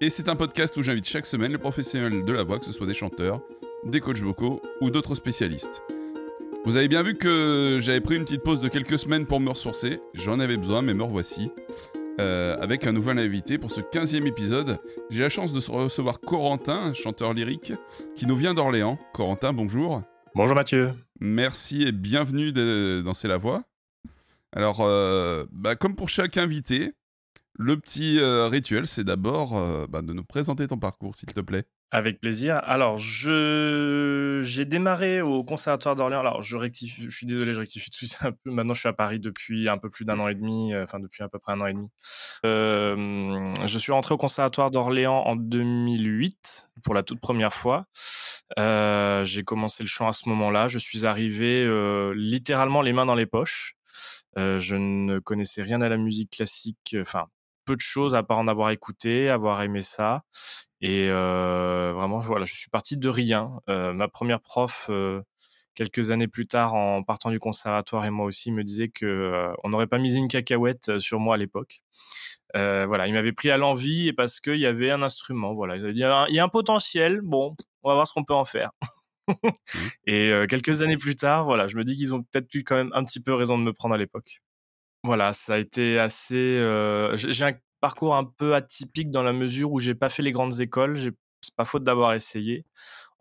[0.00, 2.72] Et c'est un podcast où j'invite chaque semaine les professionnels de la voix, que ce
[2.72, 3.40] soit des chanteurs,
[3.84, 5.82] des coachs vocaux ou d'autres spécialistes.
[6.64, 9.50] Vous avez bien vu que j'avais pris une petite pause de quelques semaines pour me
[9.50, 11.50] ressourcer, j'en avais besoin, mais me revoici.
[12.20, 14.80] Euh, avec un nouvel invité pour ce 15e épisode.
[15.08, 17.72] J'ai la chance de recevoir Corentin, chanteur lyrique,
[18.16, 18.98] qui nous vient d'Orléans.
[19.14, 20.02] Corentin, bonjour.
[20.34, 20.90] Bonjour Mathieu.
[21.20, 23.62] Merci et bienvenue dans C'est la voix.
[24.52, 26.92] Alors, euh, bah, comme pour chaque invité,
[27.58, 29.52] le petit euh, rituel, c'est d'abord
[29.88, 31.66] bah, de nous présenter ton parcours, s'il te plaît.
[31.90, 32.60] Avec plaisir.
[32.64, 36.20] Alors, je j'ai démarré au Conservatoire d'Orléans.
[36.20, 38.50] Alors, je rectifie, je suis désolé, je rectifie tout ça un peu.
[38.50, 41.00] Maintenant, je suis à Paris depuis un peu plus d'un an et demi, euh, enfin
[41.00, 41.88] depuis à peu près un an et demi.
[42.44, 47.86] Euh, je suis rentré au Conservatoire d'Orléans en 2008 pour la toute première fois.
[48.58, 50.68] Euh, j'ai commencé le chant à ce moment-là.
[50.68, 51.66] Je suis arrivé
[52.14, 53.76] littéralement les mains dans les poches.
[54.36, 57.28] je ne connaissais rien à la musique classique, enfin
[57.68, 60.24] peu de choses à part en avoir écouté, avoir aimé ça.
[60.80, 63.60] Et vraiment, voilà, je suis parti de rien.
[63.66, 64.90] ma première prof,
[65.74, 69.70] quelques années plus tard, en partant du conservatoire et moi aussi, me disait que on
[69.70, 71.82] n'aurait pas mis une cacahuète sur moi à l'époque.
[72.54, 75.54] voilà, il m'avait pris à l'envie et parce qu'il y avait un instrument.
[75.54, 77.20] Voilà, il dit il y a un potentiel.
[77.22, 78.70] Bon, on va voir ce qu'on peut en faire.
[79.28, 79.32] Mmh.
[80.06, 82.92] et quelques années plus tard, voilà, je me dis qu'ils ont peut-être eu quand même
[82.94, 84.40] un petit peu raison de me prendre à l'époque.
[85.08, 86.60] Voilà, ça a été assez.
[87.14, 90.60] j'ai un parcours un peu atypique dans la mesure où j'ai pas fait les grandes
[90.60, 90.98] écoles.
[90.98, 92.66] C'est pas faute d'avoir essayé.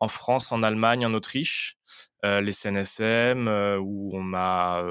[0.01, 1.77] En France, en Allemagne, en Autriche,
[2.23, 3.47] les CNSM,
[3.81, 4.83] où on m'a.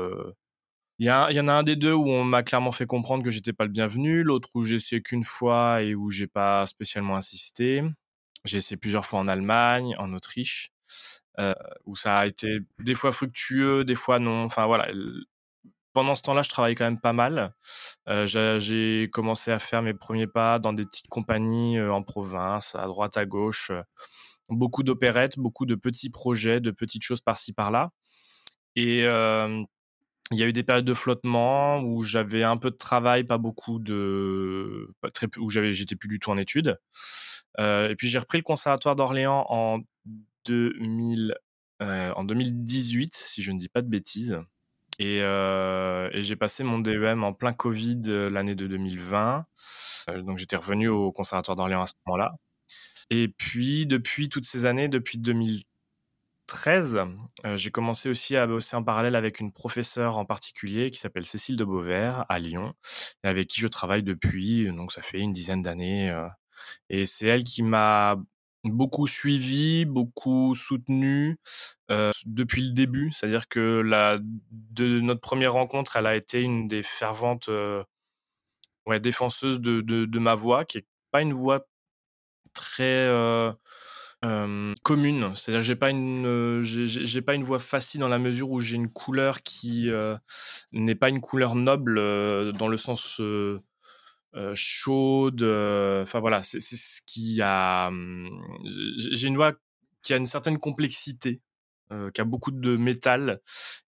[0.98, 3.30] Il y, y, en a un des deux où on m'a clairement fait comprendre que
[3.30, 7.16] j'étais pas le bienvenu, l'autre où j'ai essayé qu'une fois et où j'ai pas spécialement
[7.16, 7.82] insisté.
[8.46, 10.72] J'ai essayé plusieurs fois en Allemagne, en Autriche,
[11.84, 14.44] où ça a été des fois fructueux, des fois non.
[14.44, 14.88] Enfin voilà,
[15.96, 17.54] pendant ce temps-là, je travaillais quand même pas mal.
[18.06, 18.26] Euh,
[18.58, 22.84] j'ai commencé à faire mes premiers pas dans des petites compagnies euh, en province, à
[22.84, 23.70] droite, à gauche.
[23.70, 23.82] Euh,
[24.50, 27.92] beaucoup d'opérettes, beaucoup de petits projets, de petites choses par-ci, par-là.
[28.74, 29.04] Et
[30.32, 33.38] il y a eu des périodes de flottement où j'avais un peu de travail, pas
[33.38, 34.90] beaucoup de.
[35.00, 36.78] Pas très, où j'étais plus du tout en études.
[37.58, 39.78] et puis j'ai repris le conservatoire d'Orléans en,
[40.44, 41.34] 2000,
[41.80, 44.38] en 2018, si je ne dis pas de bêtises.
[45.00, 49.46] Euh, et, j'ai passé mon DEM en plein Covid euh, l'année de 2020.
[50.08, 52.36] Euh, donc j'étais revenu au Conservatoire d'Orléans à ce moment-là.
[53.10, 57.02] Et puis depuis toutes ces années, depuis 2013,
[57.54, 61.56] j'ai commencé aussi à bosser en parallèle avec une professeure en particulier qui s'appelle Cécile
[61.56, 62.74] de Beauvert à Lyon,
[63.24, 66.12] et avec qui je travaille depuis, donc ça fait une dizaine d'années.
[66.90, 68.16] et c'est elle qui m'a
[68.70, 71.38] beaucoup suivi, beaucoup soutenu
[72.24, 73.10] depuis le début.
[73.12, 74.18] C'est-à-dire que la,
[74.50, 77.50] de notre première rencontre, elle a été une des ferventes
[78.86, 81.66] ouais, défenseuses de, de, ma voix, qui est pas une voix
[82.54, 83.08] très
[84.82, 85.36] commune.
[85.36, 85.90] C'est-à-dire que j'ai pas
[86.60, 89.90] j'ai pas une voix facile dans la mesure où j'ai une couleur qui
[90.72, 91.94] n'est pas une couleur noble
[92.52, 93.20] dans le sens
[94.36, 95.42] euh, chaude.
[95.42, 97.88] Euh, enfin voilà, c'est ce qui a.
[97.88, 98.28] Hum,
[98.64, 99.54] j'ai une voix
[100.02, 101.40] qui a une certaine complexité,
[101.90, 103.40] euh, qui a beaucoup de métal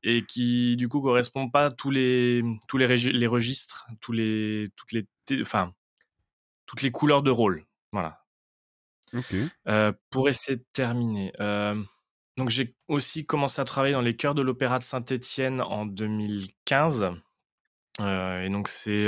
[0.03, 4.70] et qui du coup correspond pas à tous les tous les, les registres, tous les
[4.75, 5.06] toutes les
[5.42, 5.75] enfin
[6.66, 7.66] toutes les couleurs de rôle.
[7.92, 8.25] Voilà.
[10.10, 11.32] pour essayer de terminer.
[12.37, 17.10] donc j'ai aussi commencé à travailler dans les chœurs de l'Opéra de Saint-Étienne en 2015.
[18.00, 19.06] et donc c'est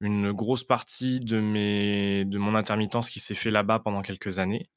[0.00, 4.68] une grosse partie de, mes, de mon intermittence qui s'est fait là-bas pendant quelques années.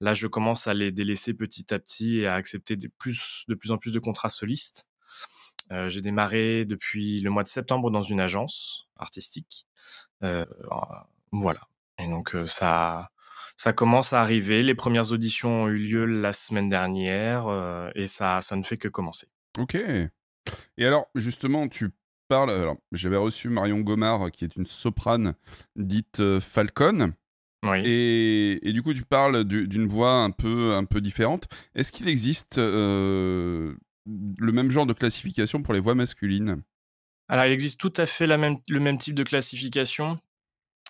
[0.00, 3.54] Là, je commence à les délaisser petit à petit et à accepter de plus, de
[3.54, 4.86] plus en plus de contrats solistes.
[5.70, 9.66] Euh, j'ai démarré depuis le mois de septembre dans une agence artistique.
[10.22, 10.44] Euh,
[11.32, 11.60] voilà.
[11.98, 13.10] Et donc, euh, ça,
[13.56, 14.62] ça commence à arriver.
[14.62, 18.88] Les premières auditions ont eu lieu la semaine dernière et ça, ça ne fait que
[18.88, 19.28] commencer.
[19.58, 19.76] Ok.
[19.76, 21.90] Et alors, justement, tu
[22.30, 25.34] alors, j'avais reçu Marion Gomard, qui est une soprane
[25.76, 27.12] dite euh, Falcon.
[27.64, 27.82] Oui.
[27.84, 31.44] Et, du coup, tu parles d'une voix un peu, un peu différente.
[31.74, 33.74] Est-ce qu'il existe euh,
[34.06, 36.62] le même genre de classification pour les voix masculines?
[37.28, 40.18] Alors, il existe tout à fait la même, le même type de classification.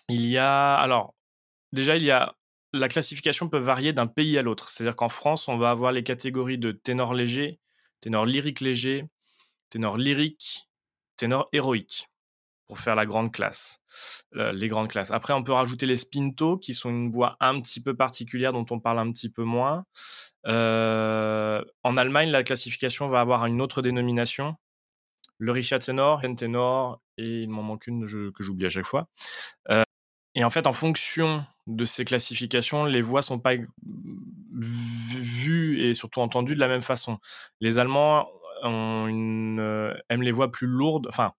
[0.09, 1.15] Il y a, alors,
[1.71, 2.35] déjà, il y a
[2.73, 4.67] la classification peut varier d'un pays à l'autre.
[4.67, 7.59] C'est-à-dire qu'en France, on va avoir les catégories de ténor léger,
[8.01, 9.05] ténor lyrique léger,
[9.69, 10.67] ténor lyrique,
[11.15, 12.09] ténor héroïque
[12.67, 13.79] pour faire la grande classe,
[14.31, 15.11] les grandes classes.
[15.11, 18.65] Après, on peut rajouter les spinto, qui sont une voix un petit peu particulière dont
[18.71, 19.85] on parle un petit peu moins.
[20.47, 24.55] Euh, en Allemagne, la classification va avoir une autre dénomination,
[25.37, 29.07] le Richard Tenor, Tenor, et il m'en manque une que j'oublie à chaque fois.
[29.69, 29.83] Euh,
[30.33, 33.53] et en fait, en fonction de ces classifications, les voix sont pas
[34.53, 37.19] vues et surtout entendues de la même façon.
[37.61, 38.27] Les Allemands
[38.63, 39.59] ont une,
[40.09, 41.33] aiment les voix plus lourdes, enfin,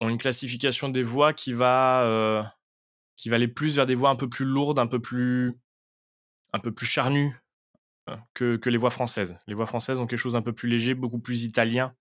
[0.00, 2.54] ont une classification des voix qui va,
[3.16, 5.54] qui va aller plus vers des voix un peu plus lourdes, un peu plus,
[6.52, 7.36] un peu plus charnues
[8.06, 9.38] hein, que, que, les voix françaises.
[9.46, 11.94] Les voix françaises ont quelque chose d'un peu plus léger, beaucoup plus italien.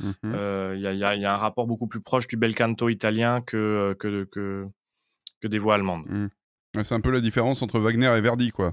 [0.00, 3.40] Mmh euh, il y, y, a un rapport beaucoup plus proche du bel canto italien
[3.40, 4.66] que, que, que,
[5.40, 6.06] que des voix allemandes.
[6.06, 6.82] Mmh.
[6.82, 8.72] C'est un peu la différence entre Wagner et Verdi, quoi.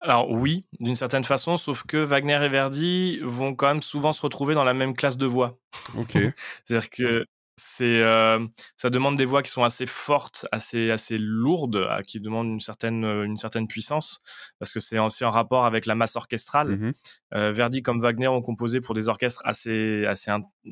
[0.00, 4.22] Alors oui, d'une certaine façon, sauf que Wagner et Verdi vont quand même souvent se
[4.22, 5.58] retrouver dans la même classe de voix.
[5.96, 6.12] Ok.
[6.64, 7.26] C'est-à-dire que
[7.56, 12.48] c'est euh, ça demande des voix qui sont assez fortes, assez assez lourdes, qui demandent
[12.48, 14.22] une certaine une certaine puissance
[14.58, 16.76] parce que c'est aussi en rapport avec la masse orchestrale.
[16.76, 16.92] Mmh
[17.34, 20.30] euh, Verdi comme Wagner ont composé pour des orchestres assez assez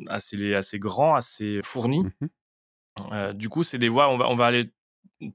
[0.09, 2.05] assez assez grands, assez fournis.
[2.05, 2.27] Mmh
[3.13, 4.73] euh, du coup, c'est des voix on va on va aller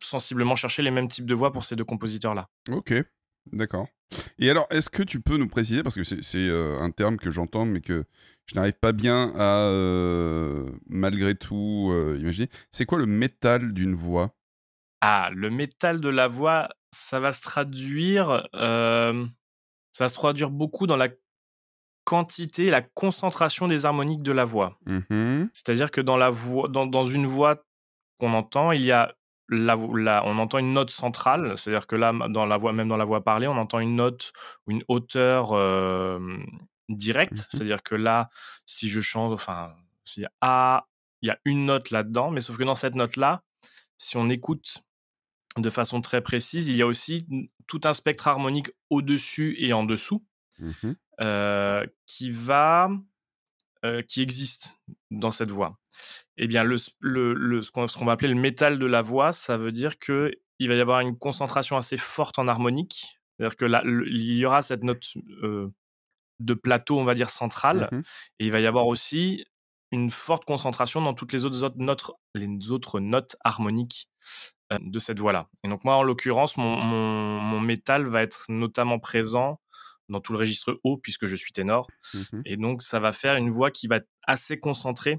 [0.01, 2.47] sensiblement chercher les mêmes types de voix pour ces deux compositeurs là.
[2.69, 2.93] Ok.
[3.51, 3.87] D'accord.
[4.39, 7.65] Et alors, est-ce que tu peux nous préciser, parce que c'est un terme que j'entends,
[7.65, 8.05] mais que
[8.45, 9.69] je n'arrive pas bien à,
[10.87, 14.35] malgré tout, imaginer, c'est quoi le métal d'une voix?
[15.01, 19.13] Ah, le métal de la voix, ça va se traduire, ça
[19.99, 21.09] va se traduire beaucoup dans la
[22.03, 24.77] quantité, la concentration des harmoniques de la voix.
[24.85, 27.63] Mmh C'est-à-dire que dans, la voix, dans, dans une voix
[28.19, 29.15] qu'on entend, il y a
[29.53, 33.23] on entend une note centrale, c'est-à-dire que là, dans la voix, même dans la voix
[33.23, 34.33] parlée, on entend une note
[34.65, 35.53] ou une hauteur
[36.89, 38.29] directe, mmh c'est-à-dire que là,
[38.65, 40.87] si je chante, enfin, s'il y a
[41.21, 43.43] il y a une note là-dedans, mais sauf que dans cette note-là,
[43.97, 44.83] si on écoute
[45.57, 47.25] de façon très précise, il y a aussi
[47.67, 50.25] tout un spectre harmonique au-dessus et en dessous
[50.59, 50.91] mmh
[52.05, 52.89] qui va,
[54.07, 55.79] qui existe dans cette voix
[56.37, 59.71] eh bien, le, le, ce qu'on va appeler le métal de la voix, ça veut
[59.71, 63.19] dire que il va y avoir une concentration assez forte en harmonique.
[63.37, 65.05] C'est-à-dire que là, il y aura cette note
[65.43, 65.69] euh,
[66.39, 67.89] de plateau, on va dire, centrale.
[67.91, 68.01] Mmh
[68.39, 69.45] Et il va y avoir aussi
[69.91, 74.07] une forte concentration dans toutes les autres, notes, les autres notes harmoniques
[74.71, 75.49] euh, de cette voix-là.
[75.63, 79.59] Et donc, moi, en l'occurrence, mon, mon, métal va être notamment présent
[80.09, 81.87] dans tout le registre haut, puisque je suis ténor.
[82.13, 85.17] Mmh Et donc, ça va faire une voix qui va être assez concentrée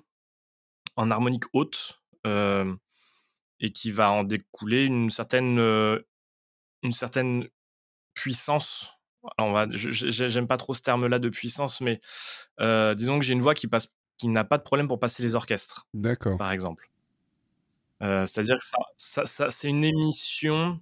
[0.97, 5.59] en harmonique haute et qui va en découler une certaine,
[6.83, 7.49] une certaine
[8.15, 8.99] puissance.
[9.39, 12.01] on va, j'aime pas trop ce terme-là de puissance, mais
[12.59, 15.35] disons que j'ai une voix qui passe, qui n'a pas de problème pour passer les
[15.35, 15.87] orchestres.
[15.95, 16.39] D'accord.
[16.39, 16.91] Par exemple.
[18.01, 18.65] C'est-à-dire que
[18.97, 20.81] ça, ça, c'est une émission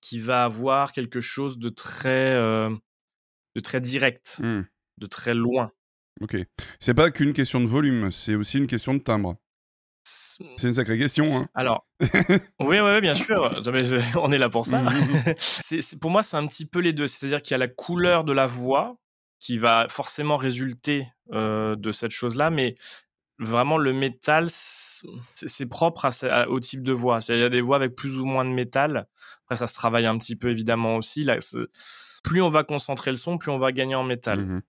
[0.00, 4.62] qui va avoir quelque chose de très, de très direct, mmh.
[4.98, 5.72] de très loin.
[6.20, 6.36] Ok.
[6.80, 9.36] C'est pas qu'une question de volume, c'est aussi une question de timbre.
[10.56, 11.36] C'est une sacrée question.
[11.36, 11.48] Hein.
[11.54, 11.86] Alors,
[12.60, 13.60] oui, oui, bien sûr.
[14.16, 14.82] On est là pour ça.
[14.82, 15.78] Mmh.
[16.00, 17.06] pour moi, c'est un petit peu les deux.
[17.06, 18.96] C'est-à-dire qu'il y a la couleur de la voix
[19.40, 22.74] qui va forcément résulter euh, de cette chose-là, mais
[23.38, 26.08] vraiment le métal, c'est propre
[26.48, 27.20] au type de voix.
[27.28, 29.06] Il y a des voix avec plus ou moins de métal.
[29.44, 31.22] Après, ça se travaille un petit peu évidemment aussi.
[31.22, 31.38] Là,
[32.24, 34.40] plus on va concentrer le son, plus on va gagner en métal.
[34.40, 34.62] Mmh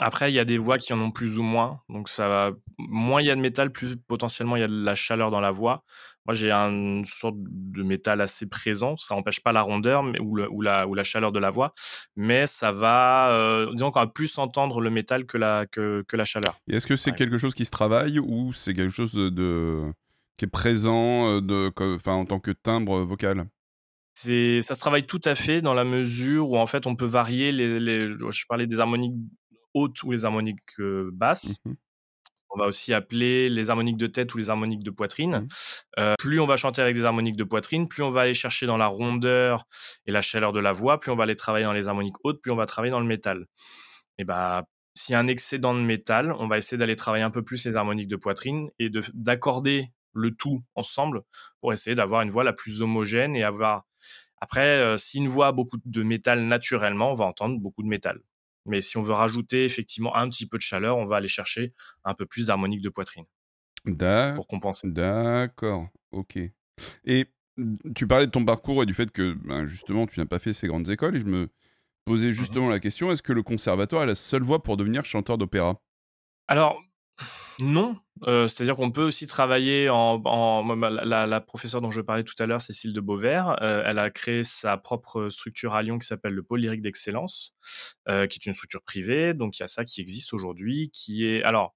[0.00, 1.80] après, il y a des voix qui en ont plus ou moins.
[1.88, 2.50] Donc, ça va...
[2.78, 5.40] moins il y a de métal, plus potentiellement il y a de la chaleur dans
[5.40, 5.84] la voix.
[6.26, 8.96] Moi, j'ai une sorte de métal assez présent.
[8.96, 11.74] Ça n'empêche pas la rondeur mais, ou, ou, la, ou, la, chaleur de la voix.
[12.14, 13.32] Mais ça va.
[13.32, 16.60] Euh, disons qu'on va plus entendre le métal que la, que, que la chaleur.
[16.68, 19.92] Est-ce que c'est quelque chose qui se travaille ou c'est quelque chose de,
[20.36, 21.70] qui est présent euh,
[22.06, 23.46] en tant que timbre vocal?
[24.14, 27.50] Ça se travaille tout à fait dans la mesure où en fait on peut varier
[27.50, 29.14] les, les je parlais des harmoniques
[29.74, 30.80] hautes ou les harmoniques
[31.12, 31.58] basses.
[31.64, 31.72] Mmh
[32.52, 35.48] on va aussi appeler les harmoniques de tête ou les harmoniques de poitrine.
[35.96, 36.14] Mmh.
[36.18, 38.76] plus on va chanter avec des harmoniques de poitrine, plus on va aller chercher dans
[38.76, 39.66] la rondeur
[40.06, 42.40] et la chaleur de la voix, plus on va aller travailler dans les harmoniques hautes,
[42.42, 43.46] plus on va travailler dans le métal.
[44.18, 44.64] Et bah,
[44.94, 47.64] s'il y a un excédent de métal, on va essayer d'aller travailler un peu plus
[47.64, 51.22] les harmoniques de poitrine et d'accorder le tout ensemble
[51.60, 53.84] pour essayer d'avoir une voix la plus homogène et avoir.
[54.40, 58.20] Après, si une voix a beaucoup de métal naturellement, on va entendre beaucoup de métal.
[58.66, 61.74] Mais si on veut rajouter effectivement un petit peu de chaleur, on va aller chercher
[62.04, 63.24] un peu plus d'harmonique de poitrine.
[64.34, 64.84] Pour compenser.
[64.84, 66.38] D'accord, ok.
[67.04, 67.26] Et
[67.94, 70.52] tu parlais de ton parcours et du fait que, ben, justement, tu n'as pas fait
[70.52, 71.48] ces grandes écoles et je me
[72.04, 75.04] posais Mmh justement la question, est-ce que le conservatoire est la seule voie pour devenir
[75.04, 75.82] chanteur d'opéra?
[76.48, 76.80] Alors,
[77.60, 80.20] non, heu, c'est-à-dire qu'on peut aussi travailler en
[80.74, 84.10] la la professeure dont je parlais tout à l'heure, Cécile de Beauvert, heu, elle a
[84.10, 87.54] créé sa propre structure à Lyon qui s'appelle le Pôle lyrique d'excellence,
[88.08, 89.34] heu, qui est une structure privée.
[89.34, 91.74] Donc il y a ça qui existe aujourd'hui, qui est alors,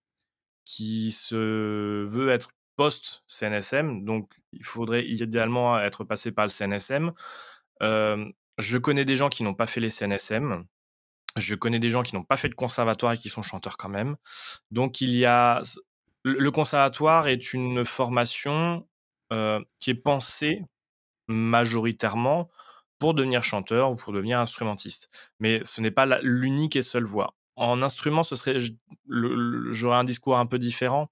[0.65, 7.13] qui se veut être post-CNSM, donc il faudrait idéalement être passé par le CNSM.
[8.59, 10.65] Je connais des gens qui n'ont pas fait les CNSM.
[11.37, 13.89] Je connais des gens qui n'ont pas fait de conservatoire et qui sont chanteurs quand
[13.91, 14.17] même.
[14.71, 15.63] Donc il y a
[16.25, 18.87] le conservatoire est une formation,
[19.33, 20.63] heu, qui est pensée
[21.29, 22.51] majoritairement
[22.99, 25.11] pour devenir chanteur ou pour devenir instrumentiste.
[25.41, 27.35] Mais ce n'est pas l'unique et seule voie.
[27.57, 28.59] En instrument, ce serait
[29.09, 31.11] j'aurais un discours un peu différent,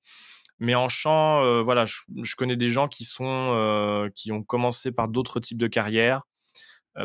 [0.59, 4.93] mais en chant, heu, voilà, je connais des gens qui sont, heu, qui ont commencé
[4.93, 6.23] par d'autres types de carrières,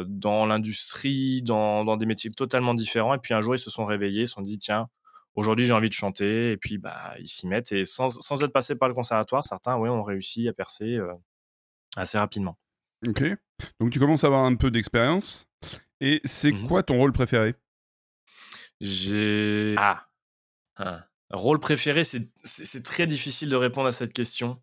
[0.08, 3.86] dans l'industrie, dans dans des métiers totalement différents et puis un jour ils se sont
[3.86, 4.90] réveillés, ils se sont dit: «Tiens,
[5.36, 8.54] aujourd'hui j'ai envie de chanter» et puis, bah, ils s'y mettent et sans sans être
[8.54, 11.10] passés par le conservatoire, certains, ouais, ont réussi à percer, heu,
[11.98, 12.58] assez rapidement.
[13.08, 13.24] OK.
[13.80, 15.48] Donc tu commences à avoir un peu d'expérience
[16.02, 16.70] et c'est Mmh mh.
[16.70, 17.56] quoi ton rôle préféré?
[18.82, 20.06] J'ai ah!
[20.78, 21.04] Hein.
[21.32, 24.62] Rôle préféré, c'est très difficile de répondre à cette question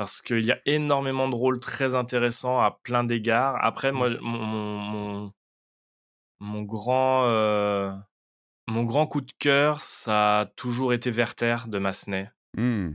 [0.00, 3.62] parce qu'il y a énormément de rôles très intéressants à plein d'égards.
[3.62, 3.96] Après Mmh.
[3.98, 5.30] moi, mon
[6.40, 7.92] mon grand, heu,
[8.66, 12.30] mon grand coup de cœur, ça a toujours été Werther de Massenet.
[12.56, 12.92] Mmh.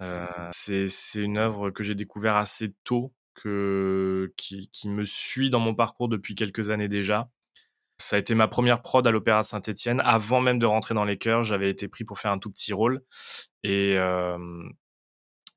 [0.00, 5.60] Heu, c'est une œuvre que j'ai découvert assez tôt, que qui qui me suit dans
[5.60, 7.30] mon parcours depuis quelques années déjà.
[7.98, 10.02] Ça a été ma première prod à l'Opéra de Saint-Étienne.
[10.04, 12.72] Avant même de rentrer dans les chœurs, j'avais été pris pour faire un tout petit
[12.72, 13.04] rôle
[13.62, 14.72] et hem,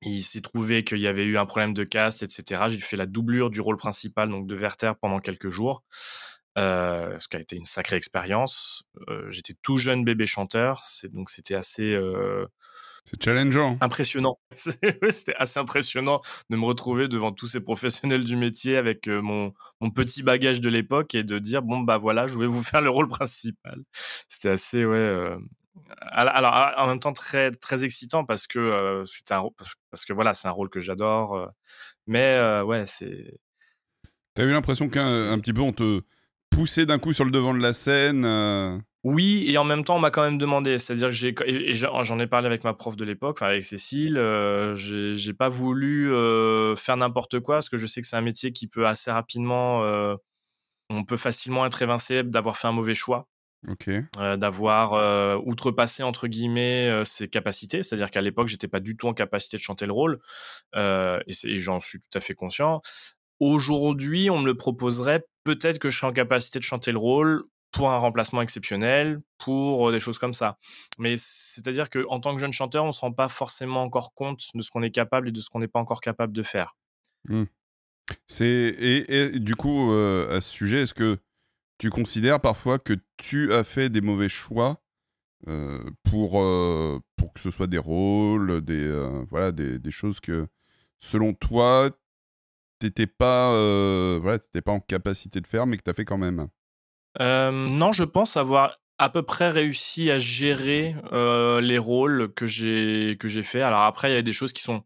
[0.03, 2.70] il s'est trouvé qu'il y avait eu un problème de cast et cetera.
[2.70, 5.84] J'ai fait la doublure du rôle principal, donc de Werther pendant quelques jours,
[6.58, 8.84] heu, ce qui a été une sacrée expérience.
[9.10, 12.48] Heu, j'étais tout jeune bébé chanteur, c'est donc c'était assez, heu
[13.05, 13.77] C'est challengeant.
[13.81, 14.39] Impressionnant.
[15.10, 19.89] C'était assez impressionnant de me retrouver devant tous ces professionnels du métier avec, mon mon
[19.91, 22.89] petit bagage de l'époque et de dire: «Bon, bah, voilà, je vais vous faire le
[22.91, 23.81] rôle principal».
[24.29, 25.36] C'était assez, ouais,
[26.01, 29.43] alors en même temps très très excitant parce que, heu, c'était un
[29.91, 31.47] parce que, voilà, c'est un rôle que j'adore, heu,
[32.07, 33.39] mais heu, ouais, c'est
[34.35, 36.01] Tu as eu l'impression qu'un un c'est petit peu on te
[36.49, 38.25] poussait d'un coup sur le devant de la scène?
[39.03, 40.77] Oui et en même temps, on m'a quand même demandé.
[40.77, 41.33] C'est-à-dire que j'ai
[41.73, 44.21] j'en ai parlé avec ma prof de l'époque, enfin avec Cécile,
[44.75, 46.07] j'ai pas voulu,
[46.77, 49.81] faire n'importe quoi parce que je sais que c'est un métier qui peut assez rapidement,
[50.89, 53.27] on peut facilement être évincé d'avoir fait un mauvais choix,
[53.68, 53.89] OK.
[54.20, 57.84] heu, d'avoir, heu, «outrepassé» entre guillemets, heu, ses capacités.
[57.84, 60.20] C'est-à-dire qu'à l'époque, j'étais pas du tout en capacité de chanter le rôle,
[60.75, 62.82] et j'en suis tout à fait conscient.
[63.39, 67.44] Aujourd'hui, on me le proposerait, peut-être que je serais en capacité de chanter le rôle
[67.72, 70.58] pour un remplacement exceptionnel, pour, des choses comme ça.
[71.00, 74.62] Mais c'est-à-dire qu'en tant que jeune chanteur, on se rend pas forcément encore compte de
[74.62, 76.75] ce qu'on est capable et de ce qu'on n'est pas encore capable de faire.
[77.30, 77.46] Mmh.
[78.27, 81.18] C'est et et du coup, à ce sujet, est-ce que
[81.81, 84.83] tu considères parfois que tu as fait des mauvais choix,
[85.47, 90.47] heu, pour, heu, pour que ce soit des rôles, des, heu, voilà, des choses que,
[91.00, 91.89] selon toi,
[92.79, 93.50] tu étais pas,
[94.19, 96.50] voilà, pas en capacité de faire, mais que tu as fait quand même?
[97.19, 103.63] Non, je pense avoir à peu près réussi à gérer, les rôles que j'ai fait.
[103.63, 104.83] Alors après, il y a des choses qui sont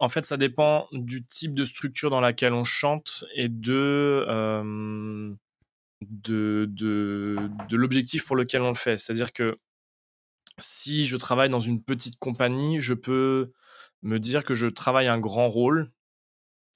[0.00, 4.24] en fait, ça dépend du type de structure dans laquelle on chante et de,
[6.02, 8.98] de de l'objectif pour lequel on le fait.
[8.98, 9.58] C'est-à-dire que
[10.58, 13.52] si je travaille dans une petite compagnie, je peux
[14.02, 15.90] me dire que je travaille un grand rôle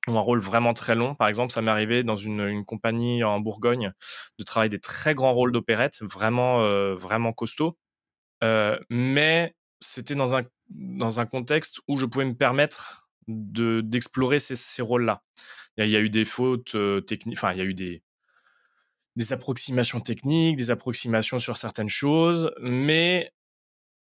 [0.08, 1.14] ou un rôle vraiment très long.
[1.14, 3.92] Par exemple, ça m'est arrivé dans une une compagnie en Bourgogne
[4.38, 7.78] de travailler des très grands rôles d'opérette, vraiment, heu, vraiment costauds.
[8.44, 14.40] Heu, mais c'était dans un dans un contexte où je pouvais me permettre de d'explorer
[14.40, 15.22] ces ces rôles-là.
[15.78, 18.02] Il y a eu des fautes, heu, techni enfin, il y a eu des
[19.16, 23.32] des approximations techniques, des approximations sur certaines choses, mais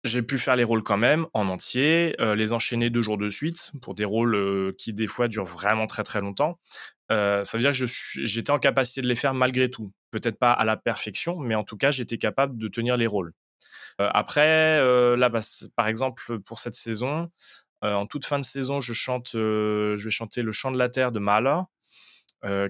[0.04, 3.30] j'ai pu faire les rôles quand même en entier, heu, les enchaîner 2 jours de
[3.30, 6.60] suite pour des rôles, heu, qui des fois durent vraiment très, très longtemps.
[7.12, 7.86] Heu, ça veut dire que
[8.26, 9.92] j'étais en capacité de les faire malgré tout.
[10.12, 13.34] Peut-être pas à la perfection, mais en tout cas, j'étais capable de tenir les rôles.
[14.00, 14.78] Après,
[15.18, 15.42] là, bah,
[15.76, 17.30] par exemple, pour cette saison,
[17.82, 21.12] en toute fin de saison, je chante, je vais chanter Le Chant de la terre
[21.12, 21.60] de Mahler,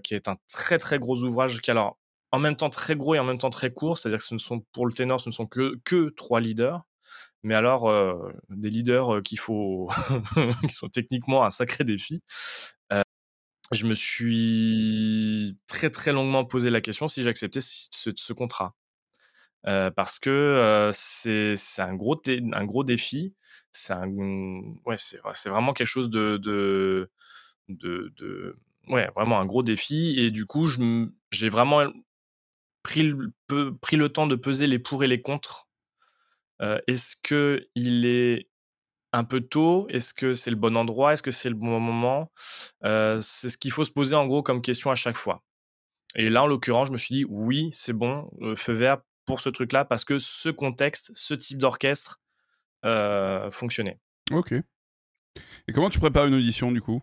[0.04, 1.98] qui est un très, très gros ouvrage qui alors,
[2.36, 3.98] en même temps très gros et en même temps très court.
[3.98, 6.84] C'est-à-dire que ce ne sont pour le ténor, ce ne sont que que 3 leaders.
[7.44, 9.90] Mais alors, heu, des leaders, heu, qu'il faut
[10.64, 12.22] qui sont techniquement un sacré défi.
[13.72, 18.76] je me suis très, très longuement posé la question si j'acceptais ce contrat.
[19.64, 22.22] Parce que, c'est un gros
[22.54, 23.36] un gros défi.
[23.72, 23.96] C'est
[24.86, 27.10] ouais, c'est vraiment quelque chose de de
[27.70, 28.58] de
[28.90, 30.68] ouais, vraiment un gros défi et du coup,
[31.32, 31.84] j'ai vraiment
[32.86, 35.68] pris le peu pris le temps de peser les pour et les contre.
[36.62, 38.48] Heu, est-ce qu'il est
[39.12, 39.88] un peu tôt?
[39.90, 41.14] Est-ce que c'est le bon endroit?
[41.14, 42.32] Est-ce que c'est le bon moment?
[42.84, 45.44] Heu, c'est ce qu'il faut se poser en gros comme question à chaque fois.
[46.16, 49.40] Et là, en l'occurrence, je me suis dit: «Oui, c'est bon, heu, feu vert pour
[49.42, 52.20] ce truc-là», parce que ce contexte, ce type d'orchestre,
[53.50, 54.00] fonctionnait.
[54.32, 54.54] OK.
[54.54, 57.02] Et comment tu prépares une audition, du coup?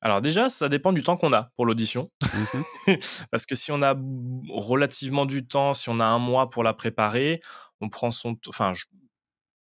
[0.00, 2.10] Alors déjà, ça dépend du temps qu'on a pour l'audition.
[2.22, 2.94] Mmh
[3.30, 3.94] Parce que si on a
[4.50, 7.40] relativement du temps, si on a un mois pour la préparer,
[7.80, 8.84] on prend son enfin, je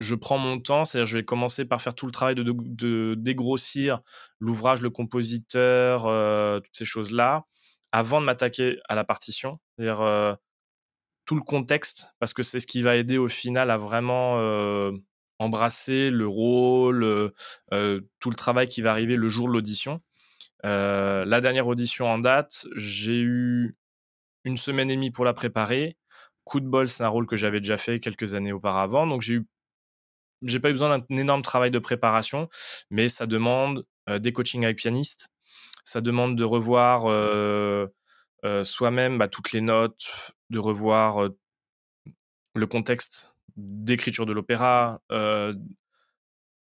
[0.00, 2.54] je prends mon temps, c'est-à-dire je vais commencer par faire tout le travail de de
[2.54, 4.00] de dégrossir
[4.40, 7.44] l'ouvrage, le compositeur, heu, toutes ces choses-là,
[7.92, 9.58] avant de m'attaquer à la partition.
[9.76, 10.37] C'est-à-dire, heu,
[11.26, 14.92] tout le contexte, parce que c'est ce qui va aider au final à vraiment, heu,
[15.38, 17.33] embrasser le rôle,
[17.71, 20.00] tout le travail qui va arriver le jour de l'audition.
[20.64, 23.76] La dernière audition en date, j'ai eu
[24.45, 25.97] une semaine et demie pour la préparer.
[26.45, 29.35] Coup de bol, c'est un rôle que j'avais déjà fait quelques années auparavant, donc j'ai
[29.35, 29.47] eu
[30.42, 32.49] j'ai pas eu besoin d'un énorme travail de préparation,
[32.90, 35.30] mais ça demande, des coachings avec pianiste.
[35.85, 37.02] Ça demande de revoir,
[38.62, 41.28] soi-même, bah, toutes les notes, de revoir,
[42.54, 45.56] le contexte d'écriture de l'opéra, heu,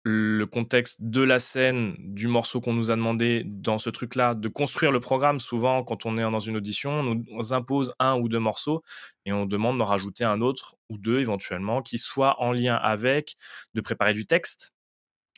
[0.05, 4.49] le contexte de la scène, du morceau qu'on nous a demandé dans ce truc-là, de
[4.49, 5.39] construire le programme.
[5.39, 8.83] Souvent, quand on est dans une audition, on nous impose un ou deux morceaux
[9.25, 13.35] et on demande d'en rajouter un autre ou deux éventuellement qui soient en lien avec,
[13.75, 14.71] de préparer du texte.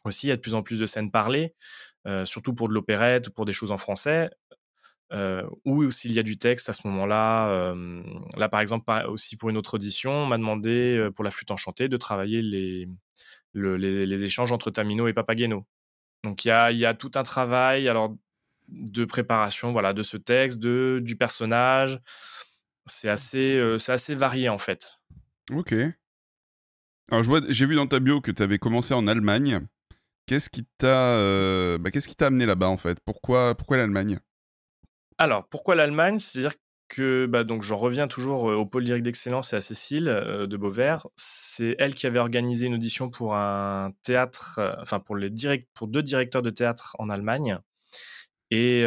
[0.06, 1.54] Aussi, il y a de plus en plus de scènes parlées,
[2.08, 4.30] heu, surtout pour de l'opérette ou pour des choses en français,
[5.14, 8.04] heu, ou s'il y a du texte à ce moment-là, hem,
[8.36, 11.52] là, par exemple, aussi pour une autre audition, on m'a demandé, heu, pour la flûte
[11.52, 12.88] enchantée, de travailler les
[13.54, 15.66] le les échanges entre Tamino et Papageno.
[16.24, 18.16] Donc il y a y a tout un travail alors
[18.70, 22.00] de préparation, voilà, de ce texte, de du personnage.
[22.88, 25.00] C'est assez, c'est assez varié, en fait.
[25.52, 25.74] OK.
[27.12, 29.62] Alors j'ai vu dans ta bio que tu avais commencé en Allemagne.
[30.28, 33.00] Qu'est-ce qui t'a, bah, t'a amené là-bas, en fait?
[33.06, 34.20] Pourquoi pourquoi l'Allemagne?
[35.18, 36.20] Alors, pourquoi l'Allemagne?
[36.20, 36.54] C'est-à-dire
[36.90, 41.08] que, bah, donc j'en reviens toujours, au pôle lyrique d'excellence et à Cécile, de Beauvert.
[41.16, 45.88] C'est elle qui avait organisé une audition pour un théâtre, enfin pour les direct pour
[45.88, 47.58] 2 directeurs de théâtre en Allemagne
[48.52, 48.86] et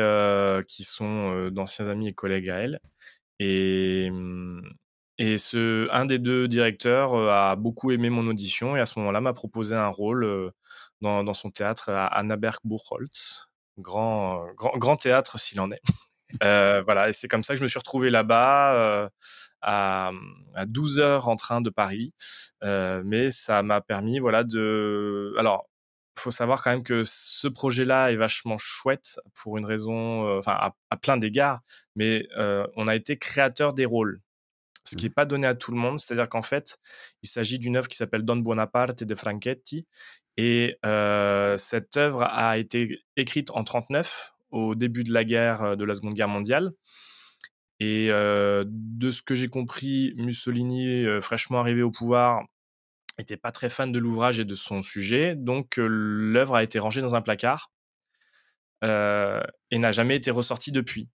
[0.69, 2.81] qui sont, d'anciens amis et collègues à elle
[3.41, 4.63] et mmh
[5.21, 9.21] et ce un des 2 directeurs, a beaucoup aimé mon audition et à ce moment-là
[9.21, 10.53] m'a proposé un rôle,
[11.03, 13.49] dans dans son théâtre à Annaberg-Buchholz.
[13.79, 15.83] Grand, grand grand théâtre s'il en est.
[16.43, 18.75] Heu, voilà et c'est comme ça que je me suis retrouvé là-bas,
[19.07, 19.09] heu,
[19.63, 22.15] à, mmh, à 12 heures en train de Paris.
[22.65, 25.69] Heu, mais ça m'a permis, voilà, de alors,
[26.19, 30.75] faut savoir quand même que ce projet-là est vachement chouette pour une raison, enfin à
[30.91, 31.61] à plein d'égards,
[31.97, 32.27] mais
[32.77, 34.21] on a été créateur des rôles.
[34.85, 35.15] Ce qui est Mmh.
[35.15, 36.79] pas donné à tout le monde, c'est-à-dire qu'en fait,
[37.23, 39.87] il s'agit d'une œuvre qui s'appelle Don Buonaparte de Franchetti
[40.39, 40.79] et
[41.59, 45.95] cette œuvre a été écrite en 39, au début de la guerre, heu, de la
[45.95, 46.73] Seconde Guerre mondiale.
[47.81, 52.43] Et heu, de ce que j'ai compris, Mussolini, heu, fraîchement arrivé au pouvoir,
[53.19, 57.03] était pas très fan de l'ouvrage et de son sujet, donc l'œuvre a été rangée
[57.03, 57.71] dans un placard,
[58.83, 61.09] et n'a jamais été ressortie depuis.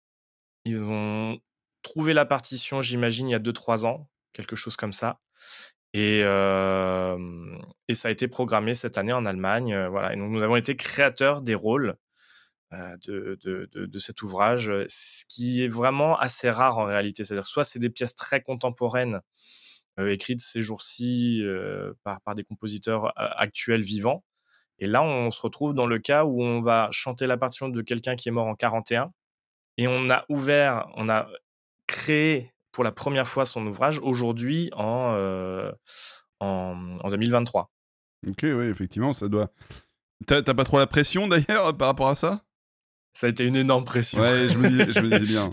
[0.65, 1.39] Ils ont
[1.83, 5.21] trouvé la partition, j'imagine, il y a deux trois ans, quelque chose comme ça.
[5.95, 10.13] Et et ça a été programmé cette année en Allemagne, voilà.
[10.15, 11.97] Et donc nous avons été créateurs des rôles,
[13.07, 17.25] de de de de cet ouvrage, heu, ce qui est vraiment assez rare en réalité.
[17.25, 19.21] C'est-à-dire soit c'est des pièces très contemporaines,
[20.01, 21.43] heu, écrites ces jours-ci,
[22.05, 24.25] par par des compositeurs actuels vivants
[24.79, 27.83] et là, on se retrouve dans le cas où on va chanter la partition de
[27.83, 29.13] quelqu'un qui est mort en 41
[29.79, 31.29] et on a ouvert on a
[31.87, 35.73] créé pour la première fois son ouvrage aujourd'hui en, heu,
[36.41, 37.71] en, mmh, en 2023.
[38.27, 39.51] OK, oui, effectivement, ça doit
[40.27, 42.45] tu as tu as pas trop la pression d'ailleurs, par rapport à ça?
[43.15, 44.21] Ça a été une énorme pression.
[44.21, 45.49] Ouais, je me je me disais bien.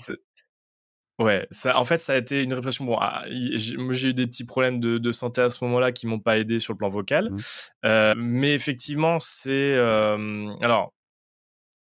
[1.20, 2.84] Ouais, ça en fait, ça a été une répression.
[2.86, 6.08] Bon, ah, i j'ai eu des petits problèmes de de santé à ce moment-là qui
[6.08, 7.30] m'ont pas aidé sur le plan vocal.
[7.32, 7.38] Mmh.
[7.86, 9.78] Heu, mais effectivement, c'est,
[10.64, 10.94] alors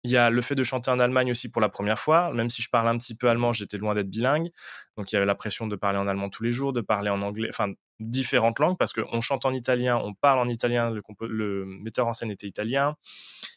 [0.06, 2.32] Il y a le fait de chanter en Allemagne aussi pour la première fois.
[2.34, 4.50] Même si je parle un petit peu allemand, j'étais loin d'être bilingue.
[4.98, 7.10] Donc il y avait la pression de parler en allemand tous les jours, de parler
[7.10, 11.66] en anglais, enfin différentes langues parce qu'on chante en italien, on parle en italien, le
[11.66, 12.96] metteur en scène était italien,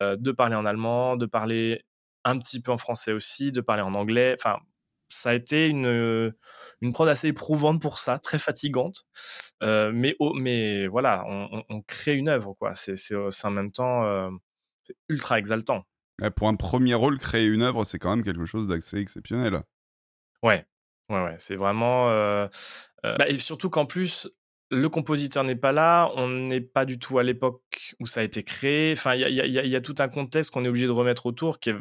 [0.03, 1.83] euh, de parler en allemand, de parler
[2.25, 4.35] un petit peu en français aussi, de parler en anglais.
[4.39, 4.59] Enfin,
[5.09, 6.33] ça a été une,
[6.81, 9.05] une prod assez éprouvante pour ça, très fatigante.
[9.61, 12.73] mais, mais voilà, on, crée une œuvre, quoi.
[12.75, 14.31] C'est en même temps
[15.09, 15.85] ultra exaltant.
[16.37, 19.63] pour un premier rôle, créer une œuvre, c'est quand même quelque chose d'assez exceptionnel.
[20.43, 20.67] Ouais,
[21.11, 21.37] ouais, ouais.
[21.39, 22.07] C'est vraiment.
[23.03, 24.29] Bah, et surtout qu'en plus,
[24.73, 28.23] le compositeur n'est pas là, on n'est pas du tout à l'époque où ça a
[28.23, 28.93] été créé.
[28.93, 31.71] Enfin, il y, y a, tout un contexte qu'on est obligé de remettre autour qui
[31.71, 31.77] est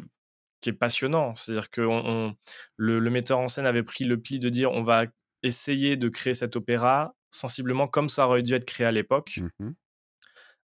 [0.62, 1.36] qui est passionnant.
[1.36, 2.34] C'est-à-dire que on,
[2.76, 5.04] le, metteur en scène avait pris le pli de dire on va
[5.42, 9.70] essayer de créer cet opéra sensiblement comme ça aurait dû être créé à l'époque, mmh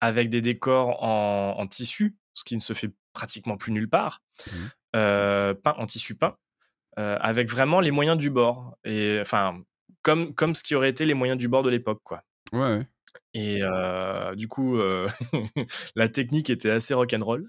[0.04, 4.51] avec des décors en, tissu, ce qui ne se fait pratiquement plus nulle part, mmh
[4.95, 6.36] euh, peint en tissu peint,
[6.97, 8.75] euh, avec vraiment les moyens du bord.
[8.84, 9.62] Et enfin,
[10.01, 12.23] comme, comme ce qui aurait été les moyens du bord de l'époque, quoi.
[12.51, 12.82] Ouais.
[13.34, 13.62] Et
[14.36, 14.78] du coup,
[15.95, 17.47] la technique était assez rock'n'roll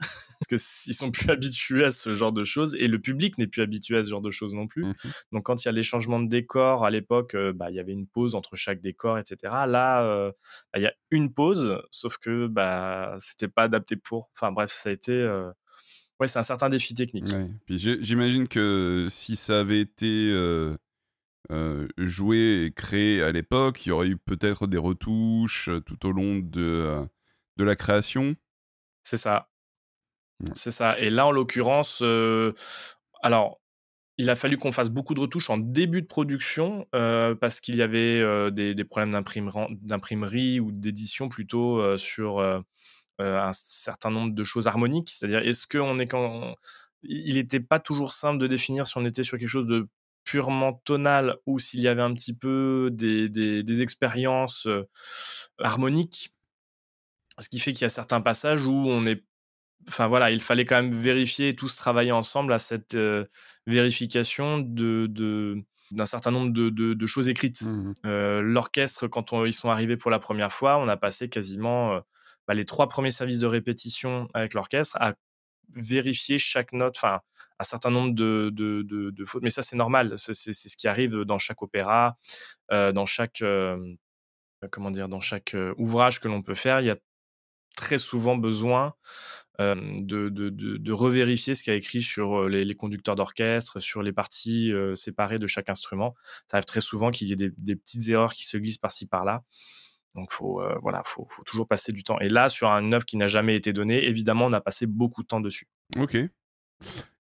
[0.49, 3.63] parce qu'ils sont plus habitués à ce genre de choses et le public n'est plus
[3.63, 4.85] habitué à ce genre de choses non plus.
[4.85, 4.95] Mmh
[5.33, 7.93] Donc, quand il y a les changements de décor à l'époque, bah, il y avait
[7.93, 9.37] une pause entre chaque décor, etc.
[9.67, 10.31] Là,
[10.73, 14.31] bah, il y a une pause, sauf que bah, c'était pas adapté pour.
[14.37, 15.13] Enfin, bref, ça a été.
[16.21, 17.27] Ouais, c'est un certain défi technique.
[17.67, 20.33] Puis j'imagine que si ça avait été
[21.51, 23.85] euh, joué et créé à l'époque.
[23.85, 27.05] Il y aurait eu peut-être des retouches euh, tout au long de, euh,
[27.57, 28.37] de la création.
[29.03, 29.49] C'est ça.
[30.55, 30.99] C'est ça.
[30.99, 32.03] Et là, en l'occurrence,
[33.23, 33.61] alors,
[34.19, 37.83] il a fallu qu'on fasse beaucoup de retouches en début de production parce qu'il y
[37.83, 42.41] avait des, des, problèmes d'imprimerie ou d'édition plutôt sur
[43.21, 45.11] un certain nombre de choses harmoniques.
[45.11, 46.57] C'est-à-dire, est-ce qu'on est quand.
[47.05, 49.87] Il n'était pas toujours simple de définir si on était sur quelque chose de
[50.25, 54.69] purement tonal ou s'il y avait un petit peu des, des, expériences
[55.59, 56.33] harmoniques.
[57.39, 59.25] Ce qui fait qu'il y a certains passages où on est.
[59.89, 62.97] Enfin voilà, il fallait quand même vérifier et tous travailler ensemble à cette
[63.67, 65.09] vérification de,
[65.91, 67.63] d'un certain nombre de, de, choses écrites.
[67.63, 67.95] Mmh
[68.41, 72.01] l'orchestre, quand ils sont arrivés pour la première fois, on a passé quasiment
[72.47, 75.15] bah, les trois premiers services de répétition avec l'orchestre à
[75.75, 77.21] vérifier chaque note, enfin
[77.59, 79.43] un certain nombre de, de, de, fautes.
[79.43, 80.15] Mais ça, c'est normal.
[80.17, 82.19] C'est ce qui arrive dans chaque opéra,
[82.73, 83.79] euh, dans chaque euh,
[84.71, 86.81] comment dire, dans chaque euh, ouvrage que l'on peut faire.
[86.81, 86.97] Il y a
[87.77, 88.95] très souvent besoin
[89.59, 94.73] de, de, revérifier ce qu'il y a écrit sur les, conducteurs d'orchestre, sur les parties
[94.95, 96.15] séparées de chaque instrument.
[96.51, 99.45] Ça arrive très souvent qu'il y ait des, petites erreurs qui se glissent par-ci par-là.
[100.17, 102.19] Donc, faut, voilà, faut, faut, toujours passer du temps.
[102.19, 105.23] Et là, sur une œuvre qui n'a jamais été donnée, évidemment, on a passé beaucoup
[105.23, 105.69] de temps dessus.
[105.97, 106.17] Ok.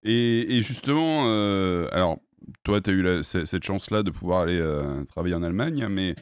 [0.04, 2.18] Et, justement, euh, alors,
[2.64, 6.14] toi, tu as eu cette chance-là de pouvoir aller euh, travailler en Allemagne, mais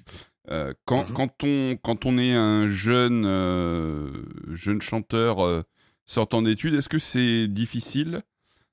[0.50, 3.24] euh, quand, mmh quand, on, quand on est un jeune,
[4.50, 5.64] jeune chanteur
[6.06, 8.22] sortant d'études, est-ce que c'est difficile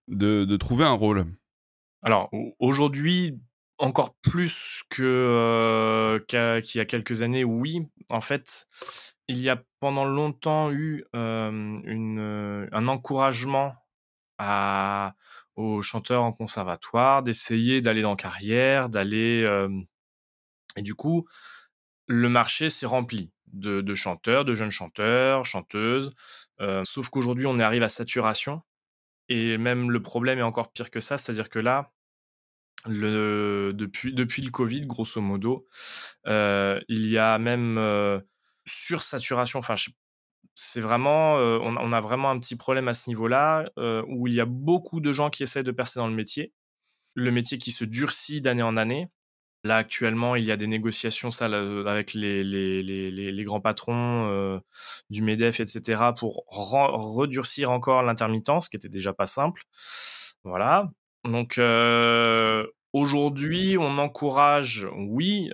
[0.08, 1.26] de, de, trouver un rôle?
[2.04, 3.40] Alors, aujourd'hui,
[3.78, 7.88] encore plus qu'il y a quelques années, oui.
[8.10, 8.68] En fait,
[9.28, 13.74] il y a pendant longtemps eu une, un encouragement
[14.38, 15.16] à,
[15.56, 19.46] aux chanteurs en conservatoire d'essayer d'aller dans carrière, d'aller.
[20.76, 21.28] et du coup,
[22.08, 26.14] le marché s'est rempli de, chanteurs, de jeunes chanteurs, chanteuses.
[26.84, 28.62] sauf qu'aujourd'hui, on arrive à saturation.
[29.30, 31.92] Et même le problème est encore pire que ça, c'est-à-dire que là,
[32.86, 35.68] le, depuis, depuis le Covid, grosso modo,
[36.26, 38.22] il y a même
[38.66, 39.60] sursaturation.
[39.60, 39.90] Enfin, je
[40.60, 43.70] c'est vraiment, on, a vraiment un petit problème à ce niveau-là,
[44.08, 46.52] où il y a beaucoup de gens qui essaient de percer dans le métier.
[47.14, 49.08] Le métier qui se durcit d'année en année.
[49.64, 54.60] Là, actuellement, il y a des négociations ça, avec les, les, grands patrons
[55.12, 59.62] du MEDEF, etc., pour redurcir encore l'intermittence, qui était déjà pas simple.
[60.44, 60.90] Voilà.
[61.24, 61.60] Donc,
[62.98, 65.50] aujourd'hui, on encourage, oui,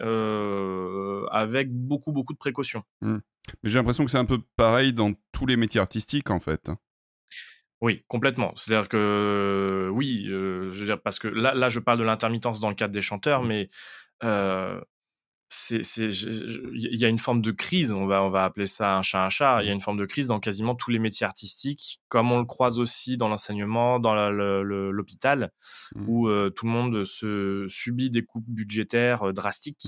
[1.32, 2.84] avec beaucoup, beaucoup de précautions.
[3.02, 3.18] Mmh.
[3.62, 6.70] Mais j'ai l'impression que c'est un peu pareil dans tous les métiers artistiques, en fait.
[6.70, 6.78] Hein.
[7.82, 8.54] Oui, complètement.
[8.56, 12.62] C'est-à-dire que oui, euh, je veux dire parce que là, là, je parle de l'intermittence
[12.62, 13.48] dans le cadre des chanteurs, mmh.
[13.48, 13.70] mais
[14.24, 14.80] euh,
[15.72, 17.92] il y a une forme de crise.
[17.92, 19.62] On va, on va appeler ça un chat un chat.
[19.62, 19.76] Il y a mmh.
[19.76, 23.18] une forme de crise dans quasiment tous les métiers artistiques, comme on le croise aussi
[23.18, 25.52] dans l'enseignement, dans l'hôpital,
[25.96, 26.10] mmh.
[26.10, 29.88] où euh, tout le monde se subit des coupes budgétaires drastiques.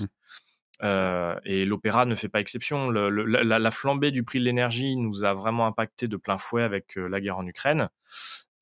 [0.84, 2.90] Euh, et l'opéra ne fait pas exception.
[2.92, 7.08] la, flambée du prix de l'énergie nous a vraiment impacté de plein fouet avec euh,
[7.08, 7.90] la guerre en Ukraine.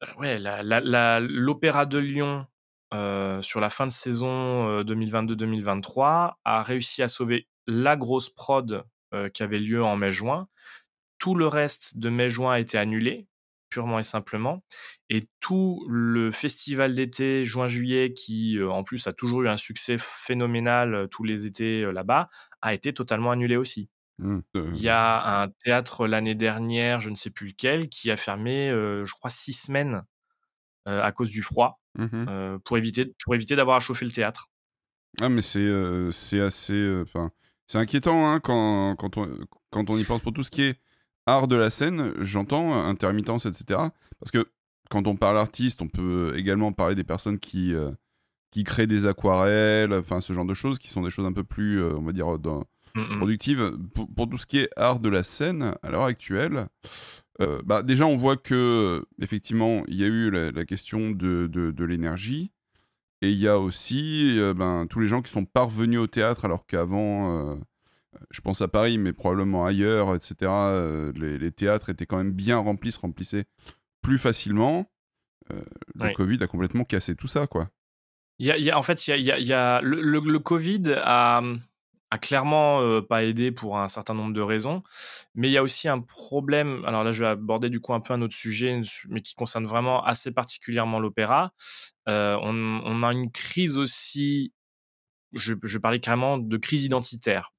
[0.03, 0.39] Euh, ouais,
[1.21, 2.45] l'opéra de Lyon
[3.41, 8.83] sur la fin de saison 2022-2023 a réussi à sauver la grosse prod
[9.33, 10.47] qui avait lieu en mai-juin.
[11.19, 13.27] Tout le reste de mai-juin a été annulé
[13.69, 14.63] purement et simplement.
[15.09, 21.07] Et tout le festival d'été juin-juillet, qui en plus a toujours eu un succès phénoménal
[21.09, 22.29] tous les étés là-bas,
[22.61, 23.89] a été totalement annulé aussi.
[24.19, 24.41] Mmh,
[24.73, 28.69] Il y a un théâtre l'année dernière, je ne sais plus lequel, qui a fermé,
[28.69, 30.03] je crois, six semaines
[30.85, 34.49] à cause du froid, mmh pour éviter, pour éviter d'avoir à chauffer le théâtre.
[35.21, 35.71] Ah, mais c'est
[36.11, 37.03] c'est assez.
[37.67, 39.29] C'est inquiétant hein, quand, quand, on,
[39.71, 40.79] quand on y pense pour tout ce qui est
[41.25, 43.79] art de la scène, j'entends intermittence, etc.
[44.19, 44.49] Parce que
[44.89, 47.73] quand on parle artiste, on peut également parler des personnes qui,
[48.51, 51.43] qui créent des aquarelles, enfin ce genre de choses, qui sont des choses un peu
[51.43, 53.17] plus, on va dire, dans, mmh.
[53.17, 53.77] productives.
[54.15, 56.67] Pour, tout ce qui est art de la scène, à l'heure actuelle,
[57.39, 62.51] bah, déjà on voit que effectivement il y a eu la, question de, de, l'énergie.
[63.21, 66.65] Et il y a aussi ben, tous les gens qui sont parvenus au théâtre alors
[66.65, 67.57] qu'avant,
[68.31, 70.51] je pense à Paris, mais probablement ailleurs, etc.,
[71.15, 73.45] les, théâtres étaient quand même bien remplis, se remplissaient
[74.01, 74.91] plus facilement.
[75.49, 77.69] le Covid a complètement cassé tout ça, quoi.
[78.39, 81.41] Il y a, en fait, y a, y a le, le, Covid a,
[82.13, 84.83] a clairement pas aidé pour un certain nombre de raisons,
[85.33, 86.85] mais il y a aussi un problème.
[86.85, 89.65] Alors là, je vais aborder du coup un peu un autre sujet, mais qui concerne
[89.65, 91.53] vraiment assez particulièrement l'opéra.
[92.05, 94.53] on, a une crise aussi.
[95.31, 97.51] Je, je parlais carrément de crise identitaire.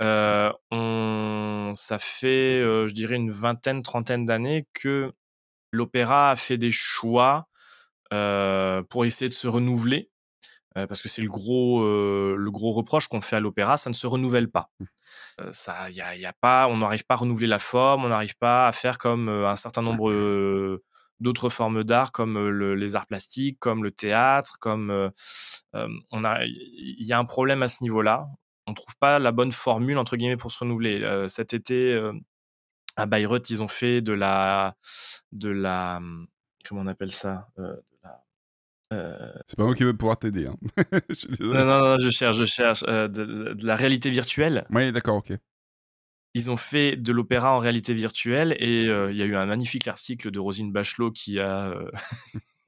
[0.00, 5.12] on, ça fait, je dirais, une vingtaine, trentaine d'années que
[5.72, 7.48] l'opéra a fait des choix
[8.10, 10.11] pour essayer de se renouveler
[10.74, 14.06] parce que c'est le gros, le gros reproche qu'on fait à l'opéra, ça ne se
[14.06, 14.70] renouvelle pas.
[14.80, 15.50] Mmh.
[15.50, 18.36] ça, y a, y a pas, on n'arrive pas à renouveler la forme, on n'arrive
[18.38, 20.80] pas à faire comme un certain nombre
[21.20, 25.10] d'autres formes d'art, comme les arts plastiques, comme le théâtre, comme
[25.72, 28.26] on a, il y a un problème à ce niveau-là.
[28.66, 31.26] On trouve pas la bonne formule entre guillemets pour se renouveler.
[31.28, 32.00] cet été
[32.96, 34.76] à Bayreuth, ils ont fait de la,
[35.32, 36.00] de la,
[36.64, 37.48] comment on appelle ça
[38.92, 40.46] euh, c'est pas moi qui vais pouvoir t'aider.
[40.46, 40.56] Hein.
[41.08, 42.84] je non, non, non, je cherche, je cherche.
[42.86, 44.66] Euh, de, la réalité virtuelle.
[44.70, 45.32] Oui, d'accord, ok.
[46.34, 49.46] Ils ont fait de l'opéra en réalité virtuelle et euh, il y a eu un
[49.46, 51.74] magnifique article de Rosine Bachelot qui a,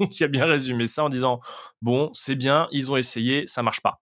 [0.11, 1.41] qui a bien résumé ça en disant
[1.81, 4.01] Bon, c'est bien, ils ont essayé, ça marche pas.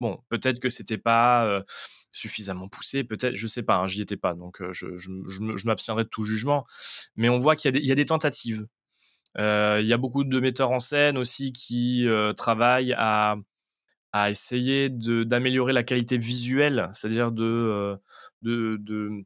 [0.00, 1.62] Bon, peut-être que c'était pas
[2.10, 6.04] suffisamment poussé, peut-être, je sais pas, hein, j'y étais pas, donc je, je, je m'abstiendrai
[6.04, 6.66] de tout jugement.
[7.16, 8.66] Mais on voit qu'il y, y, a des tentatives.
[9.38, 13.36] Euh, il y a beaucoup de metteurs en scène aussi qui euh, travaillent à,
[14.30, 17.98] essayer d'améliorer la qualité visuelle, c'est-à-dire de,
[18.46, 19.22] euh,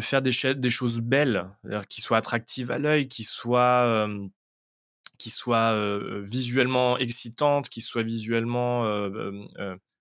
[0.00, 0.30] faire des,
[0.70, 1.48] choses belles,
[1.88, 4.06] qui soient attractives à l'œil, qui soient,
[5.18, 8.84] soient visuellement excitantes, qui soient visuellement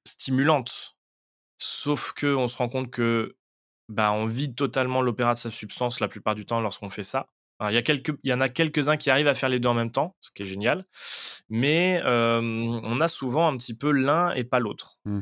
[0.06, 0.98] stimulantes.
[1.58, 3.38] Sauf que on se rend compte que
[3.88, 7.33] bah, on vide totalement l'opéra de sa substance la plupart du temps lorsqu'on fait ça
[7.70, 9.70] il, y a quelques, il y en a quelques-uns qui arrivent à faire les deux
[9.70, 10.86] en même temps, ce qui est génial.
[11.50, 14.98] Mais on a souvent un petit peu l'un et pas l'autre.
[15.06, 15.20] Mmh.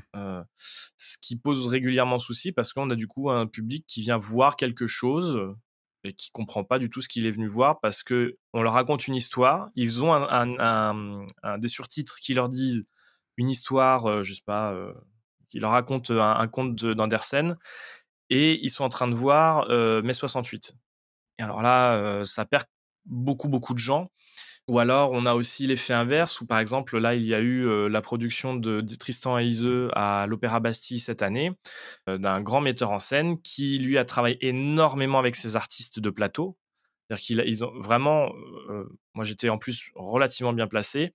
[0.98, 4.56] ce qui pose régulièrement souci parce qu'on a du coup un public qui vient voir
[4.56, 5.56] quelque chose
[6.04, 8.74] et qui comprend pas du tout ce qu'il est venu voir parce que on leur
[8.74, 9.70] raconte une histoire.
[9.76, 11.26] Ils ont un,
[11.58, 12.86] des surtitres qui leur disent
[13.38, 14.76] une histoire, je sais pas,
[15.50, 17.58] qui leur raconte un, conte d'Andersen
[18.30, 19.68] et ils sont en train de voir
[20.04, 20.76] mai 68
[21.42, 22.66] alors là, ça perd
[23.06, 24.10] beaucoup, beaucoup de gens.
[24.68, 27.90] Ou alors, on a aussi l'effet inverse, où par exemple, là, il y a eu
[27.90, 29.50] la production de, Tristan et
[29.94, 31.52] à l'Opéra Bastille cette année,
[32.08, 36.58] d'un grand metteur en scène qui, lui, a travaillé énormément avec ses artistes de plateau.
[37.10, 38.32] C'est-à-dire qu'ils ont vraiment.
[39.14, 41.14] moi, j'étais en plus relativement bien placé.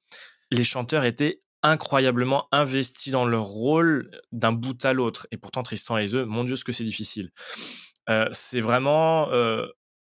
[0.51, 5.27] Les chanteurs étaient incroyablement investis dans leur rôle d'un bout à l'autre.
[5.31, 7.31] Et pourtant, Tristan et mon Dieu, ce que c'est difficile.
[8.33, 9.29] c'est vraiment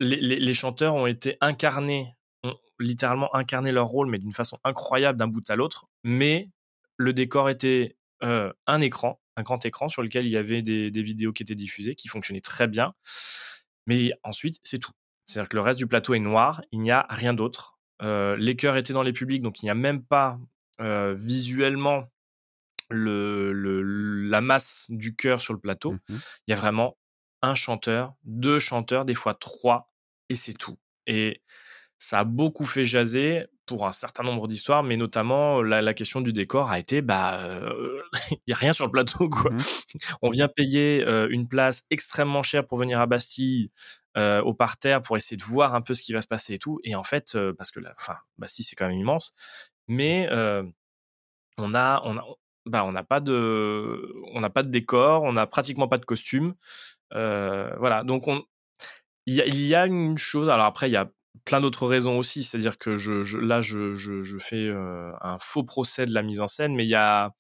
[0.02, 5.28] les, chanteurs ont été incarnés, ont littéralement incarné leur rôle, mais d'une façon incroyable d'un
[5.28, 5.88] bout à l'autre.
[6.04, 6.50] Mais
[6.98, 10.90] le décor était euh, un écran, un grand écran sur lequel il y avait des,
[11.02, 12.94] vidéos qui étaient diffusées, qui fonctionnaient très bien.
[13.88, 14.92] Mais ensuite, c'est tout.
[15.26, 17.78] C'est-à-dire que le reste du plateau est noir, il n'y a rien d'autre.
[18.02, 20.40] Euh, les chœurs étaient dans les publics, donc il n'y a même pas
[20.80, 22.10] euh, visuellement
[22.94, 25.94] la masse du chœur sur le plateau.
[25.94, 26.16] Mmh
[26.48, 26.98] il y a vraiment
[27.42, 29.91] un chanteur, deux chanteurs, des fois trois,
[30.32, 30.78] et c'est tout.
[31.08, 31.42] Et
[31.98, 36.34] ça a beaucoup fait jaser pour un certain nombre d'histoires, mais notamment la, question du
[36.34, 37.74] décor a été bah
[38.32, 39.52] il y a rien sur le plateau quoi.
[39.52, 39.58] Mmh
[40.22, 43.72] On vient payer une place extrêmement chère pour venir à Bastille
[44.18, 46.80] au parterre pour essayer de voir un peu ce qui va se passer et tout.
[46.84, 49.34] Et en fait, parce que la, enfin Bastille c'est quand même immense,
[49.88, 50.30] mais
[51.58, 52.26] on a on a
[52.66, 56.06] bah, on n'a pas de on n'a pas de décor, on n'a pratiquement pas de
[56.06, 56.56] costume.
[57.12, 58.44] voilà, donc on,
[59.28, 61.10] il y, a, une chose, alors après, il y a
[61.46, 62.44] plein d'autres raisons aussi.
[62.44, 66.76] C'est-à-dire que je, là, je, je, fais un faux procès de la mise en scène,
[66.76, 67.34] mais il y a.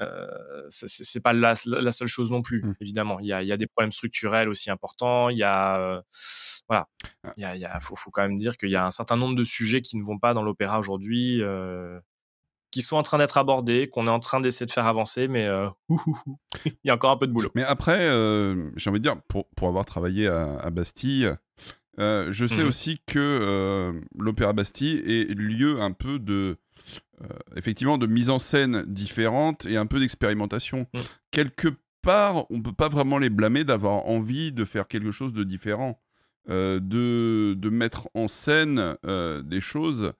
[0.00, 0.26] Euh,
[0.68, 2.74] c'est pas la, seule chose non plus, mmh.
[2.80, 3.20] évidemment.
[3.20, 5.28] Il y, a, y, a, des problèmes structurels aussi importants.
[5.28, 6.02] Il y a.
[6.68, 6.88] voilà.
[7.22, 7.34] Ah.
[7.36, 9.44] Il y a, faut, faut, quand même dire qu'il y a un certain nombre de
[9.44, 11.42] sujets qui ne vont pas dans l'opéra aujourd'hui.
[12.70, 15.48] Qui sont en train d'être abordés, qu'on est en train d'essayer de faire avancer, mais
[16.64, 17.50] il y a encore un peu de boulot.
[17.54, 18.00] Mais après,
[18.76, 21.34] j'ai envie de dire, pour, pour avoir travaillé à, à Bastille,
[22.00, 26.56] euh, je sais mmh aussi que euh, l'Opéra Bastille est lieu un peu de,
[27.22, 30.86] euh, effectivement, de mise en scène différente et un peu d'expérimentation.
[30.94, 30.98] Mmh.
[31.30, 31.68] Quelque
[32.00, 36.00] part, on peut pas vraiment les blâmer d'avoir envie de faire quelque chose de différent,
[36.48, 38.96] de, de, mettre en scène
[39.44, 40.14] des choses.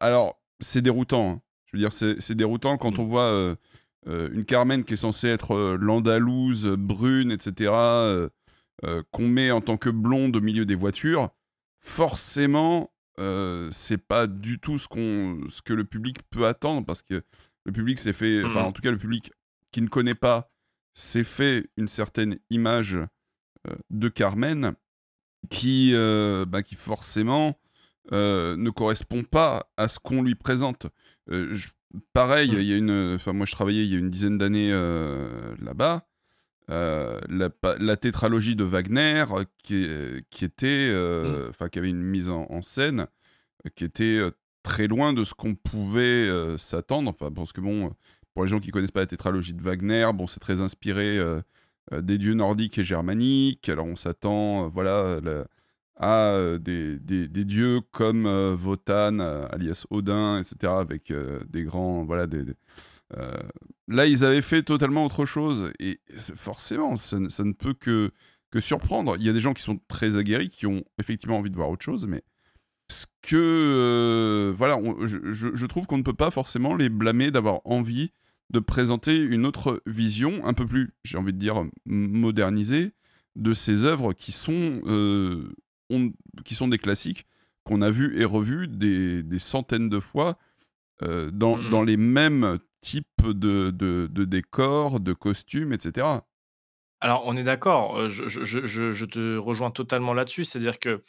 [0.00, 1.32] alors, c'est déroutant.
[1.32, 1.40] Hein.
[1.74, 3.00] Je veux dire, c'est déroutant quand mmh.
[3.00, 3.56] on voit
[4.06, 8.28] une Carmen qui est censée être l'andalouse, brune, etc
[8.82, 11.30] euh, qu'on met en tant que blonde au milieu des voitures,
[11.80, 17.02] forcément, euh, c'est pas du tout ce, qu'on, ce que le public peut attendre parce
[17.02, 17.22] que
[17.64, 19.32] le public s'est fait, enfin, mmh en tout cas, le public
[19.70, 20.50] qui ne connaît pas
[20.92, 24.74] s'est fait une certaine image euh, de Carmen
[25.50, 25.94] qui,
[26.48, 27.58] bah, qui forcément
[28.10, 30.86] ne correspond pas à ce qu'on lui présente.
[32.12, 32.60] Pareil, mmh.
[32.60, 34.70] il y a une, enfin, moi je travaillais il y a une dizaine d'années
[35.60, 36.06] là-bas.
[36.70, 39.86] Euh, la, tétralogie de Wagner euh, qui,
[40.30, 41.68] qui était, euh, mm.
[41.68, 43.06] qui avait une mise en, scène
[43.74, 44.20] qui était
[44.62, 47.10] très loin de ce qu'on pouvait s'attendre.
[47.10, 47.94] Enfin, parce que bon,
[48.32, 51.18] pour les gens qui connaissent pas la tétralogie de Wagner, bon, c'est très inspiré
[51.92, 53.68] des dieux nordiques et germaniques.
[53.68, 55.20] Alors on s'attend, voilà,
[55.96, 61.12] à des, des, des, dieux comme Wotan, alias Odin, etc., avec
[61.48, 62.26] des grands, voilà,
[63.16, 63.32] euh,
[63.88, 65.72] là, ils avaient fait totalement autre chose.
[65.78, 66.00] Et
[66.36, 68.10] forcément, ça, ne peut que,
[68.50, 69.16] que surprendre.
[69.18, 71.70] Il y a des gens qui sont très aguerris, qui ont effectivement envie de voir
[71.70, 72.22] autre chose, mais
[72.90, 73.36] ce que.
[73.36, 78.10] Euh, voilà, je, trouve qu'on ne peut pas forcément les blâmer d'avoir envie
[78.50, 82.92] de présenter une autre vision, un peu plus, j'ai envie de dire, modernisée,
[83.36, 84.82] de ces œuvres qui sont,
[85.92, 86.10] euh,
[86.44, 87.26] qui sont des classiques
[87.64, 90.38] qu'on a vus et revus des, des centaines de fois
[91.02, 96.06] dans, mmh dans, les mêmes type de, de, décor, de costumes, etc.
[97.00, 101.02] Alors, on est d'accord, je, je, te rejoins totalement là-dessus, c'est-à-dire que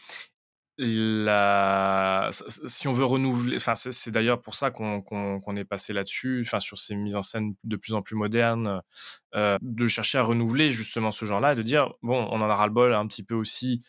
[0.78, 2.30] la...
[2.32, 6.78] si on veut renouveler, enfin, c'est d'ailleurs pour ça qu'on est passé là-dessus, enfin, sur
[6.78, 8.82] ces mises en scène de plus en plus modernes,
[9.34, 12.94] de chercher à renouveler justement ce genre-là et de dire, bon, on en a ras-le-bol
[12.94, 13.82] un petit peu aussi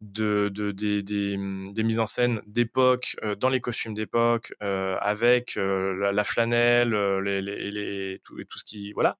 [0.00, 4.96] de, de des, mmh, des, mises en scène d'époque, euh, dans les costumes d'époque, euh,
[5.00, 8.92] avec euh, la, flanelle, les, les, tout, et tout ce qui.
[8.92, 9.18] Voilà.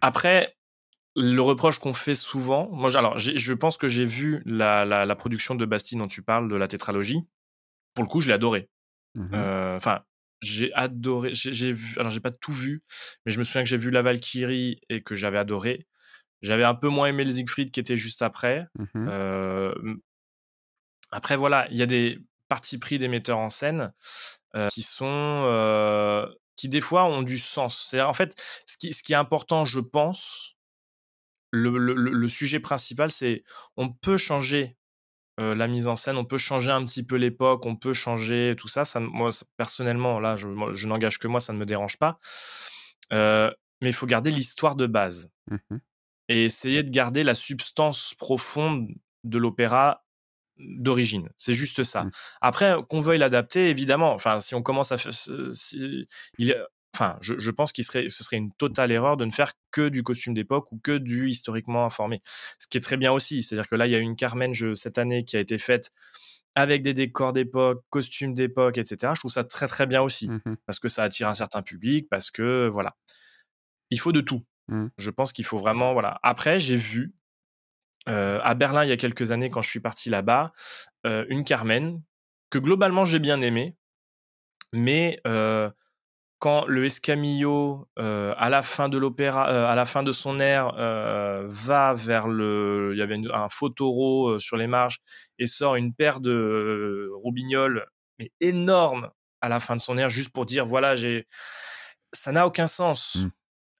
[0.00, 0.56] après,
[1.14, 5.54] le reproche qu'on fait souvent, moi, alors, je pense que j'ai vu la, la, production
[5.54, 7.20] de Bastille dont tu parles, de la tétralogie.
[7.94, 8.68] Pour le coup, je l'ai adoré.
[9.14, 9.34] Mmh
[9.76, 10.02] enfin,
[10.40, 11.34] j'ai adoré.
[11.34, 11.98] J'ai vu.
[11.98, 12.82] Alors, j'ai pas tout vu,
[13.24, 15.86] mais je me souviens que j'ai vu La Valkyrie et que j'avais adoré.
[16.42, 18.66] J'avais un peu moins aimé le Siegfried qui était juste après.
[18.94, 19.08] Mmh
[21.14, 23.92] après, voilà, il y a des parties pris des metteurs en scène
[24.70, 26.26] qui sont.
[26.56, 27.86] qui des fois ont du sens.
[27.88, 28.34] C'est en fait
[28.66, 30.56] ce qui, ce qui est important, je pense.
[31.50, 33.44] Le, le, le sujet principal, c'est
[33.76, 34.76] on peut changer
[35.38, 38.68] la mise en scène, on peut changer un petit peu l'époque, on peut changer tout
[38.68, 38.84] ça.
[38.84, 42.18] ça moi, personnellement, là, je, je n'engage que moi, ça ne me dérange pas.
[43.10, 45.30] mais il faut garder l'histoire de base.
[45.50, 45.76] Mmh
[46.32, 48.88] et essayer de garder la substance profonde
[49.24, 50.04] de l'opéra
[50.58, 51.28] d'origine.
[51.36, 52.04] C'est juste ça.
[52.04, 52.10] Mmh.
[52.40, 54.14] Après, qu'on veuille l'adapter, évidemment.
[54.14, 55.12] Enfin, si on commence à faire,
[56.38, 56.56] il,
[56.94, 60.02] enfin, je, pense qu'il serait, ce serait une totale erreur de ne faire que du
[60.02, 62.22] costume d'époque ou que du historiquement informé.
[62.58, 64.96] Ce qui est très bien aussi, c'est-à-dire que là, il y a une Carmen cette
[64.96, 65.90] année qui a été faite
[66.54, 69.12] avec des décors d'époque, costumes d'époque, etc.
[69.14, 72.08] Je trouve ça très très bien aussi mmh parce que ça attire un certain public,
[72.10, 72.96] parce que voilà,
[73.90, 74.42] il faut de tout.
[74.68, 74.86] Mmh.
[74.96, 76.18] Je pense qu'il faut vraiment, voilà.
[76.22, 77.14] Après, j'ai vu
[78.06, 80.52] à Berlin il y a quelques années quand je suis parti là-bas
[81.04, 82.02] une Carmen
[82.50, 83.76] que globalement j'ai bien aimée,
[84.72, 85.20] mais
[86.38, 90.72] quand le Escamillo à la fin de l'opéra, à la fin de son air
[91.46, 94.98] va vers le, il y avait un faux taureau sur les marges
[95.38, 97.86] et sort une paire de roubignoles
[98.18, 99.10] mais énorme
[99.40, 101.28] à la fin de son air juste pour dire voilà j'ai,
[102.12, 103.14] ça n'a aucun sens.
[103.14, 103.28] Mmh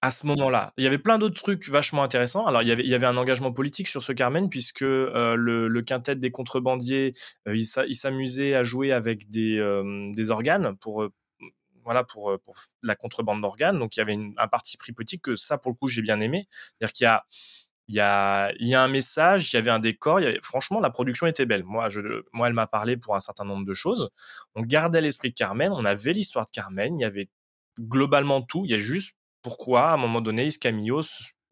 [0.03, 0.75] à ce moment-là.
[0.77, 2.45] Il y avait plein d'autres trucs vachement intéressants.
[2.47, 5.37] Alors, il y avait, il y avait un engagement politique sur ce Carmen, puisque euh,
[5.37, 7.15] le, quintet des contrebandiers,
[7.47, 11.09] euh, il, s'amusait à jouer avec des, euh, des organes pour,
[11.85, 13.79] voilà, pour, pour la contrebande d'organes.
[13.79, 16.21] Donc, il y avait un parti pris politique que ça, pour le coup, j'ai bien
[16.21, 16.49] aimé.
[16.51, 17.25] C'est-à-dire qu'il y a
[17.89, 21.27] il y a, y a un message, il y avait un décor, franchement, la production
[21.27, 21.65] était belle.
[21.65, 22.01] Moi, je,
[22.33, 24.09] moi elle m'a parlé pour un certain nombre de choses.
[24.55, 27.29] On gardait l'esprit de Carmen, on avait l'histoire de Carmen, il y avait
[27.81, 28.63] globalement tout.
[28.65, 31.03] Il y a juste pourquoi, à un moment donné, Iscamillos.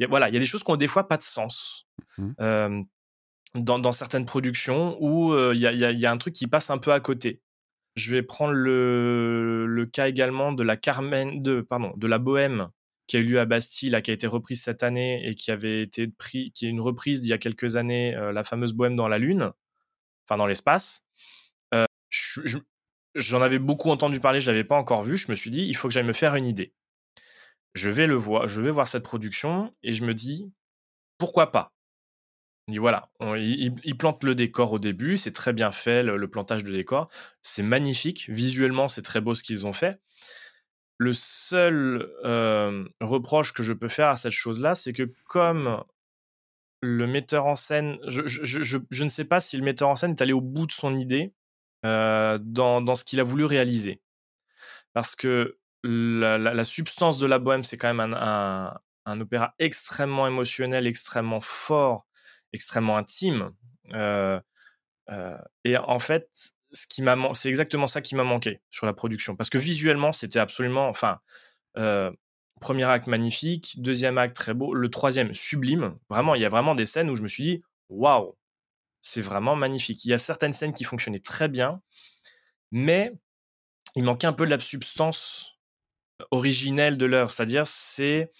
[0.08, 1.86] voilà, il y a des choses qui ont des fois pas de sens.
[2.18, 2.82] Mmh.
[3.54, 6.78] dans, dans, certaines productions où il y, a, y, a, un truc qui passe un
[6.78, 7.40] peu à côté.
[7.94, 12.68] Je vais prendre le, le cas également de la Carmen, de, pardon, de la Bohème
[13.06, 15.82] qui a eu lieu à Bastille, qui a été reprise cette année et qui avait
[15.82, 19.08] été pris, qui est une reprise d'il y a quelques années, la fameuse Bohème dans
[19.08, 19.50] la Lune,
[20.24, 21.06] enfin dans l'espace.
[23.14, 25.16] J'en avais beaucoup entendu parler, je l'avais pas encore vu.
[25.16, 26.72] Je me suis dit, il faut que j'aille me faire une idée.
[27.74, 30.52] Je vais le voir, je vais voir cette production et je me dis,
[31.18, 31.72] pourquoi pas?
[32.78, 37.08] Voilà, il, plante le décor au début, c'est très bien fait, le, plantage de décor,
[37.42, 40.00] c'est magnifique, visuellement c'est très beau ce qu'ils ont fait.
[40.98, 42.08] Le seul
[43.00, 45.82] reproche que je peux faire à cette chose-là, c'est que comme
[46.82, 50.32] le metteur en scène, je, ne sais pas si le metteur en scène est allé
[50.32, 51.32] au bout de son idée
[51.82, 54.00] dans, ce qu'il a voulu réaliser.
[54.92, 61.40] Parce que la, substance de la bohème, c'est quand même un, opéra extrêmement émotionnel, extrêmement
[61.40, 62.06] fort,
[62.52, 63.52] extrêmement intime.
[63.92, 64.40] Euh,
[65.10, 66.28] euh, et en fait,
[66.72, 70.12] ce qui m'a, c'est exactement ça qui m'a manqué sur la production, parce que visuellement,
[70.12, 71.18] c'était absolument, enfin,
[71.76, 72.12] euh,
[72.60, 75.96] premier acte magnifique, deuxième acte très beau, le troisième sublime.
[76.08, 78.36] Vraiment, il y a vraiment des scènes où je me suis dit, waouh,
[79.02, 80.04] c'est vraiment magnifique.
[80.04, 81.80] Il y a certaines scènes qui fonctionnaient très bien,
[82.70, 83.12] mais
[83.96, 85.59] il manquait un peu de la substance
[86.30, 88.30] originelle de l'œuvre, c'est-à-dire c'est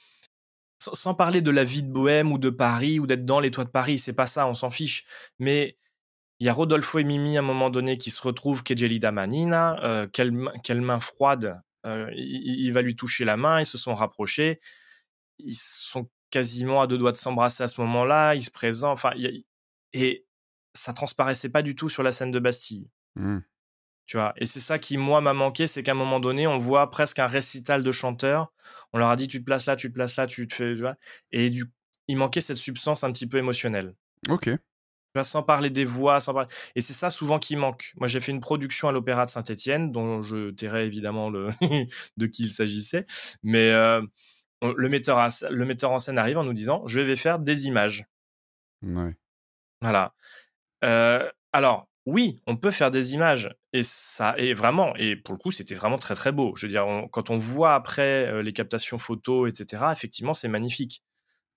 [0.81, 3.65] sans parler de la vie de Bohème ou de Paris ou d'être dans les toits
[3.65, 5.05] de Paris, c'est pas ça, on s'en fiche.
[5.39, 5.77] Mais
[6.39, 9.79] il y a Rodolfo et Mimi à un moment donné qui se retrouvent, Kejelida Manina,
[9.85, 14.59] euh, quelle, main froide, euh, il, va lui toucher la main, ils se sont rapprochés,
[15.39, 19.13] ils sont quasiment à deux doigts de s'embrasser à ce moment-là, ils se présentent, enfin,
[19.93, 20.27] et
[20.75, 22.89] ça transparaissait pas du tout sur la scène de Bastille.
[23.17, 23.39] Mmh.
[24.11, 26.57] Tu vois, et c'est ça qui, moi, m'a manqué, c'est qu'à un moment donné, on
[26.57, 28.53] voit presque un récital de chanteurs.
[28.93, 30.75] On leur a dit, tu te places là, tu te places là, tu te fais.
[30.75, 30.97] Tu vois,
[31.31, 31.67] et du,
[32.09, 33.95] il manquait cette substance un petit peu émotionnelle.
[34.29, 34.51] Ok.
[35.23, 36.49] Sans parler des voix, sans parler...
[36.75, 37.93] Et c'est ça souvent qui manque.
[37.99, 41.51] Moi, j'ai fait une production à l'Opéra de Saint-Étienne, dont je tairai évidemment le
[42.17, 43.07] de qui il s'agissait.
[43.45, 44.03] Mais euh,
[44.61, 48.07] le, metteur le metteur en scène arrive en nous disant Je vais faire des images.
[48.83, 49.15] Ouais.
[49.81, 50.15] Voilà.
[50.83, 55.39] Euh, alors, oui, on peut faire des images et ça est vraiment et pour le
[55.39, 56.55] coup, c'était vraiment très, très beau.
[56.57, 61.03] Je veux dire, quand on voit après, les captations photos etc., effectivement, c'est magnifique.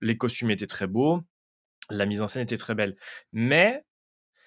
[0.01, 1.21] Les costumes étaient très beaux,
[1.89, 2.95] la mise en scène était très belle.
[3.31, 3.83] Mais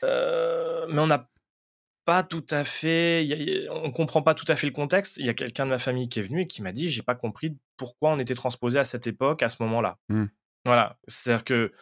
[0.03, 1.29] mais on n'a
[2.05, 5.17] pas tout à fait on comprend pas tout à fait le contexte.
[5.17, 7.03] Il y a quelqu'un de ma famille qui est venu et qui m'a dit: «J'ai
[7.03, 9.99] pas compris pourquoi on était transposé à cette époque, à ce moment-là».
[10.09, 10.27] Mmh.
[10.65, 11.73] Voilà, c'est-à-dire que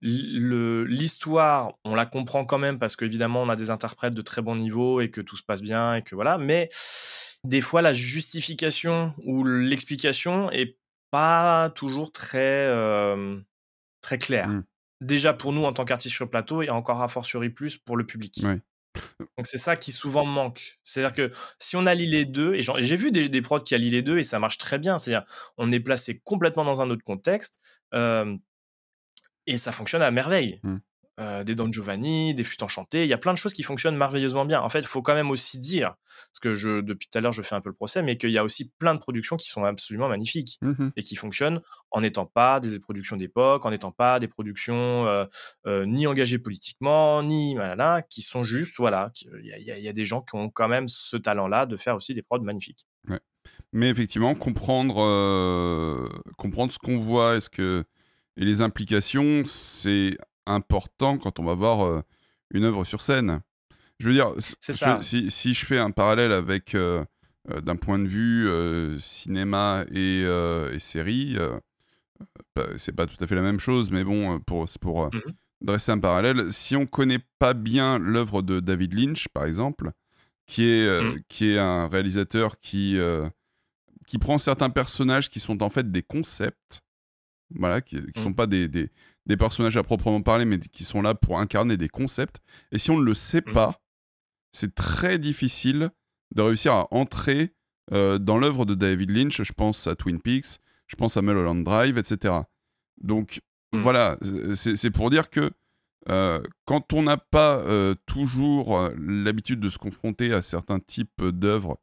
[0.00, 4.56] l'histoire, on la comprend quand même parce qu'évidemment, on a des interprètes de très bon
[4.56, 6.38] niveau et que tout se passe bien et que voilà.
[6.38, 6.68] Mais
[7.44, 10.76] des fois, la justification ou l'explication est
[11.10, 12.72] pas toujours très,
[14.00, 14.48] très claire.
[14.48, 14.64] Mmh.
[15.00, 18.04] Déjà pour nous en tant qu'artistes sur plateau et encore a fortiori plus pour le
[18.04, 18.42] public.
[19.36, 20.78] Donc c'est ça qui souvent manque.
[20.82, 23.90] C'est-à-dire que si on allie les deux, et j'ai vu des, des prods qui allient
[23.90, 25.24] les deux et ça marche très bien, c'est-à-dire
[25.56, 27.60] on est placé complètement dans un autre contexte.
[29.48, 30.60] Et ça fonctionne à merveille.
[30.62, 30.76] Mmh.
[31.20, 33.96] Euh, des Don Giovanni, des flûtes enchantées, il y a plein de choses qui fonctionnent
[33.96, 34.60] merveilleusement bien.
[34.60, 35.96] En fait, il faut quand même aussi dire,
[36.30, 38.30] parce que je, depuis tout à l'heure, je fais un peu le procès, mais qu'il
[38.30, 42.02] y a aussi plein de productions qui sont absolument magnifiques mmh et qui fonctionnent en
[42.02, 45.24] n'étant pas des productions d'époque, en n'étant pas des productions euh,
[45.66, 49.10] euh, ni engagées politiquement, ni voilà, qui sont juste, voilà,
[49.42, 52.14] il y, y, a des gens qui ont quand même ce talent-là de faire aussi
[52.14, 52.86] des prods magnifiques.
[53.08, 53.18] Ouais.
[53.72, 54.94] Mais effectivement, comprendre,
[56.36, 57.84] comprendre ce qu'on voit, est-ce que
[58.38, 60.16] et les implications, c'est
[60.46, 62.02] important quand on va voir euh,
[62.52, 63.40] une œuvre sur scène.
[63.98, 64.32] Je veux dire,
[65.02, 67.04] Si, si, je fais un parallèle avec, euh,
[67.50, 68.48] euh, d'un point de vue
[69.00, 71.36] cinéma et, et série,
[72.54, 75.20] bah, c'est pas tout à fait la même chose, mais bon, pour, pour mmh
[75.60, 79.90] dresser un parallèle, si on connaît pas bien l'œuvre de David Lynch, par exemple,
[80.46, 81.22] qui est, mmh.
[81.26, 82.96] qui est un réalisateur qui,
[84.06, 86.80] qui prend certains personnages qui sont en fait des concepts,
[87.54, 88.22] voilà, qui ne mmh.
[88.22, 88.90] sont pas des, des,
[89.26, 92.40] des, personnages à proprement parler, mais qui sont là pour incarner des concepts.
[92.72, 93.52] Et si on ne le sait mmh.
[93.52, 93.80] pas,
[94.52, 95.90] c'est très difficile
[96.34, 97.54] de réussir à entrer
[97.92, 99.42] euh, dans l'œuvre de David Lynch.
[99.42, 102.34] Je pense à Twin Peaks, je pense à Mulholland Drive, etc.
[103.00, 103.40] Donc
[103.72, 103.78] mmh.
[103.78, 104.18] voilà,
[104.54, 105.50] c'est pour dire que
[106.10, 111.78] euh, quand on n'a pas euh, toujours l'habitude de se confronter à certains types d'œuvres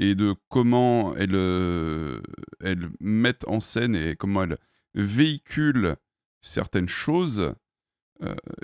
[0.00, 2.20] et de comment elles,
[2.60, 4.58] elles mettent en scène et comment elles
[4.94, 5.96] véhicule
[6.40, 7.54] certaines choses,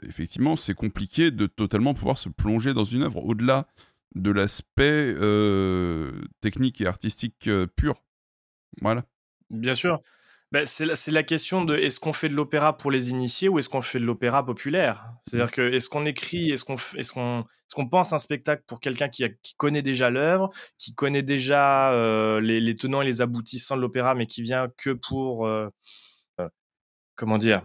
[0.02, 3.66] effectivement, c'est compliqué de totalement pouvoir se plonger dans une œuvre au-delà
[4.14, 5.14] de l'aspect
[6.40, 8.02] technique et artistique pur.
[8.80, 9.04] Voilà.
[9.50, 10.00] Bien sûr.
[10.52, 13.68] Bah, c'est la, question de est-ce qu'on fait de l'opéra pour les initiés ou est-ce
[13.68, 15.06] qu'on fait de l'opéra populaire?
[15.24, 17.44] C'est-à-dire que est-ce qu'on écrit, est-ce qu'on
[17.76, 19.22] est pense un spectacle pour quelqu'un qui,
[19.56, 21.92] connaît déjà l'œuvre, qui connaît déjà
[22.40, 25.48] les, tenants et les aboutissants de l'opéra, mais qui vient que pour
[27.20, 27.62] comment dire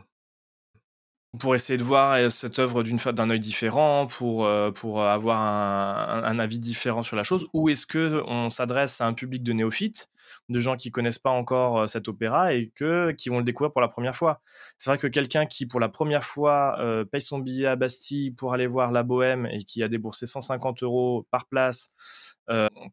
[1.40, 7.04] pour essayer de voir cette œuvre d'un œil différent, pour, pour avoir un, avis différent
[7.04, 10.10] sur la chose, ou est-ce que on s'adresse à un public de néophytes,
[10.48, 13.82] de gens qui connaissent pas encore cet opéra et que, qui vont le découvrir pour
[13.82, 14.40] la première fois?
[14.78, 16.78] C'est vrai que quelqu'un qui, pour la première fois,
[17.12, 20.84] paye son billet à Bastille pour aller voir La Bohème et qui a déboursé 150
[20.84, 21.90] euros par place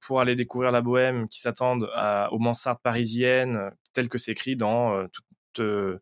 [0.05, 1.89] pour aller découvrir La Bohème, qui s'attendent
[2.33, 5.07] aux mansardes parisiennes, telles que c'est écrit dans
[5.53, 6.01] toute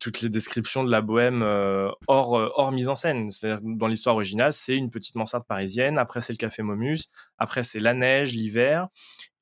[0.00, 3.30] toutes les descriptions de la bohème euh, hors, euh, hors mise en scène.
[3.30, 7.62] C'est-à-dire dans l'histoire originale, c'est une petite mansarde parisienne, après c'est le café Momus, après
[7.62, 8.88] c'est la neige, l'hiver,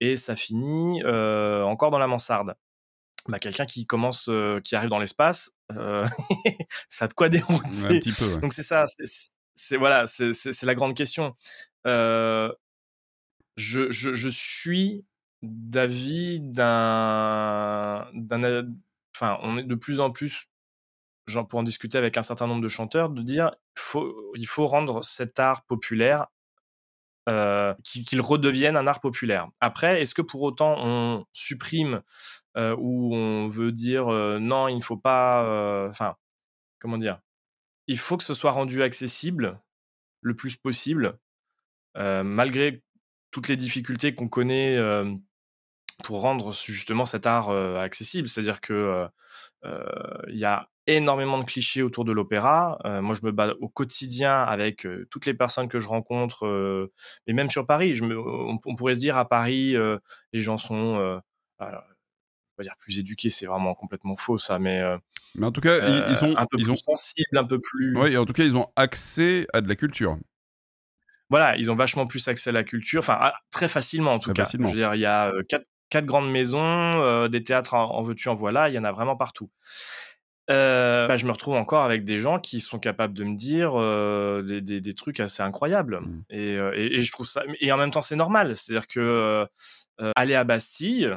[0.00, 2.54] et ça finit euh, encore dans la mansarde.
[3.28, 4.28] Bah, quelqu'un qui commence,
[4.64, 8.00] qui arrive dans l'espace, ça a de quoi dérouter.
[8.40, 8.86] Donc c'est ça,
[9.54, 11.36] c'est voilà, c'est la grande question.
[11.84, 12.50] je,
[13.56, 15.04] je, je suis
[15.42, 18.08] d'avis d'un
[19.14, 20.46] enfin, on est de plus en plus,
[21.26, 24.66] genre pour en discuter avec un certain nombre de chanteurs, de dire faut, il faut
[24.66, 26.28] rendre cet art populaire,
[27.28, 29.48] euh, qu'il redevienne un art populaire.
[29.60, 32.02] Après, est-ce que pour autant on supprime
[32.56, 36.16] euh, ou on veut dire euh, non, il ne faut pas, enfin,
[36.80, 37.20] comment dire,
[37.86, 39.60] il faut que ce soit rendu accessible
[40.20, 41.18] le plus possible,
[41.94, 42.82] malgré
[43.30, 44.76] toutes les difficultés qu'on connaît
[46.02, 48.28] pour rendre justement cet art accessible.
[48.28, 49.06] C'est-à-dire que
[49.64, 52.78] il y a énormément de clichés autour de l'opéra.
[53.02, 56.90] moi, je me bats au quotidien avec toutes les personnes que je rencontre,
[57.26, 57.94] et même sur Paris.
[57.94, 59.74] Je me, on, pourrait se dire à Paris,
[60.32, 61.20] les gens sont
[61.58, 64.82] pas dire plus éduqués, c'est vraiment complètement faux ça, mais,
[65.36, 66.74] mais en tout cas, ils, sont un peu ils plus ont...
[66.74, 67.96] sensibles, un peu plus.
[67.96, 70.16] Oui, en tout cas, ils ont accès à de la culture
[71.30, 73.18] voilà, ils ont vachement plus accès à la culture, enfin
[73.50, 74.46] très facilement en tout cas.
[74.52, 78.30] Je veux dire, il y a quatre, quatre grandes maisons, euh, des théâtres en, veux-tu,
[78.30, 79.50] en voilà, il y en a vraiment partout.
[80.50, 83.72] Euh, bah, je me retrouve encore avec des gens qui sont capables de me dire
[83.74, 86.00] euh, des, trucs assez incroyables.
[86.00, 86.24] Mmh.
[86.30, 87.42] Et, je trouve ça.
[87.60, 88.56] Et en même temps, c'est normal.
[88.56, 89.46] C'est-à-dire que
[90.16, 91.14] aller à Bastille,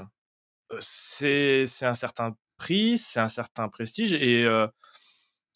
[0.80, 4.14] c'est un certain prix, c'est un certain prestige.
[4.14, 4.46] Et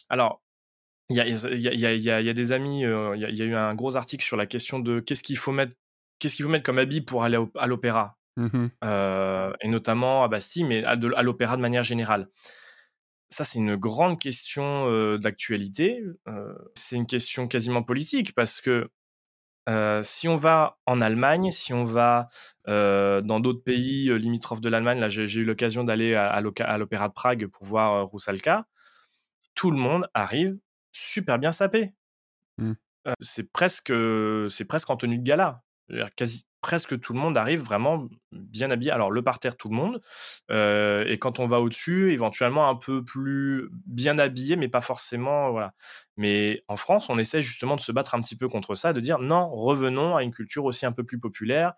[0.07, 0.41] alors,
[1.09, 4.37] il y a, y, a, des amis, il y, a eu un gros article sur
[4.37, 5.75] la question de qu'est-ce qu'il faut mettre.
[6.19, 8.67] Qu'est-ce qu'il faut mettre comme habit pour aller à l'opéra Mmh
[9.61, 12.29] et notamment à Bastille, mais à, l'opéra de manière générale.
[13.29, 16.01] Ça, c'est une grande question d'actualité.
[16.75, 18.89] c'est une question quasiment politique parce que
[20.03, 22.29] si on va en Allemagne, si on va
[22.65, 27.47] dans d'autres pays limitrophes de l'Allemagne, là j'ai eu l'occasion d'aller à, l'Opéra de Prague
[27.47, 28.65] pour voir Roussalka,
[29.53, 30.57] tout le monde arrive
[30.91, 31.93] super bien sapé.
[32.57, 32.73] Mmh.
[33.21, 33.93] c'est presque,
[34.49, 35.63] c'est presque en tenue de gala.
[36.15, 38.91] Quasi, presque tout le monde arrive vraiment bien habillé.
[38.91, 40.01] Alors le parterre, tout le monde.
[40.51, 45.51] Euh, et quand on va au-dessus, éventuellement un peu plus bien habillé, mais pas forcément.
[45.51, 45.73] Voilà.
[46.17, 48.99] Mais en France, on essaie justement de se battre un petit peu contre ça, de
[48.99, 51.73] dire non, revenons à une culture aussi un peu plus populaire.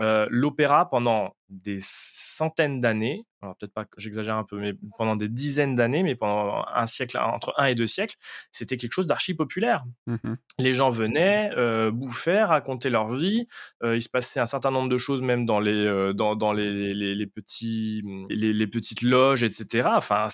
[0.00, 5.16] Euh, l'opéra, pendant des centaines d'années, alors peut-être pas que j'exagère un peu, mais pendant
[5.16, 8.16] des dizaines d'années, mais pendant un siècle, entre un et deux siècles,
[8.50, 9.84] c'était quelque chose d'archi populaire.
[10.06, 13.46] Mmh les gens venaient, euh, bouffer, raconter leur vie.
[13.84, 16.52] Euh, il se passait un certain nombre de choses, même dans les, euh, dans, dans
[16.52, 19.88] les, les, petits, les, les, petites loges, etc.
[19.94, 20.26] Enfin,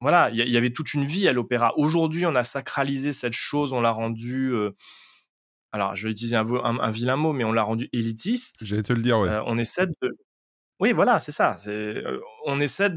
[0.00, 1.78] voilà, il y, y, avait toute une vie à l'opéra.
[1.78, 4.52] Aujourd'hui, on a sacralisé cette chose, on l'a rendue
[5.72, 8.64] alors je vais utiliser un, vilain mot, mais on l'a rendu élitiste.
[8.64, 9.38] J'allais te le dire, ouais.
[9.46, 10.18] on essaie de.
[10.78, 11.56] Oui, voilà, c'est ça.
[11.56, 12.02] C'est,
[12.44, 12.90] on essaie,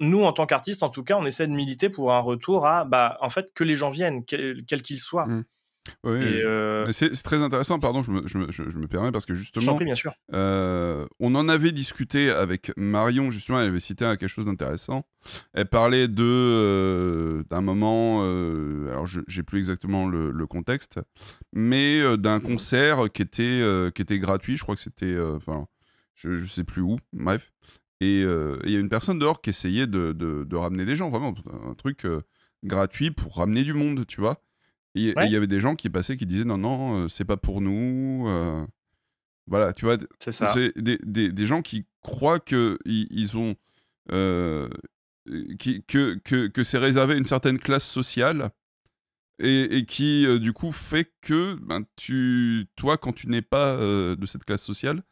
[0.00, 2.84] nous en tant qu'artistes, en tout cas, on essaie de militer pour un retour à,
[2.84, 5.26] bah, en fait, que les gens viennent, quels qu'ils soient.
[5.26, 5.44] Mmh.
[6.04, 9.34] Oui, euh, c'est très intéressant, pardon, je me, je, me, je, me, permets parce que
[9.34, 10.12] justement, prie, bien sûr.
[10.32, 15.06] Euh, on en avait discuté avec Marion, justement, elle avait cité quelque chose d'intéressant.
[15.52, 18.22] Elle parlait de euh, d'un moment,
[18.90, 21.00] alors j'ai plus exactement le, le contexte,
[21.52, 23.62] mais d'un concert qui était,
[23.94, 25.66] qui était gratuit, je crois que c'était, enfin,
[26.14, 27.52] je, je sais plus où, bref.
[28.00, 31.10] Et il y a une personne dehors qui essayait de, de, de ramener des gens,
[31.10, 31.34] vraiment,
[31.68, 32.06] un truc
[32.64, 34.42] gratuit pour ramener du monde, tu vois.
[34.96, 37.36] Et il y avait des gens qui passaient qui disaient non, non, euh, c'est pas
[37.36, 38.24] pour nous.
[38.28, 38.66] Euh.
[39.46, 39.98] voilà, tu vois.
[40.18, 40.54] C'est ça.
[40.54, 43.54] Des, des, des, gens qui croient qu'ils ils ont.
[44.10, 44.68] Euh,
[45.58, 48.50] qui, que, que, que c'est réservé à une certaine classe sociale
[49.40, 54.44] et, qui du coup fait que ben, tu, toi, quand tu n'es pas de cette
[54.44, 55.02] classe sociale,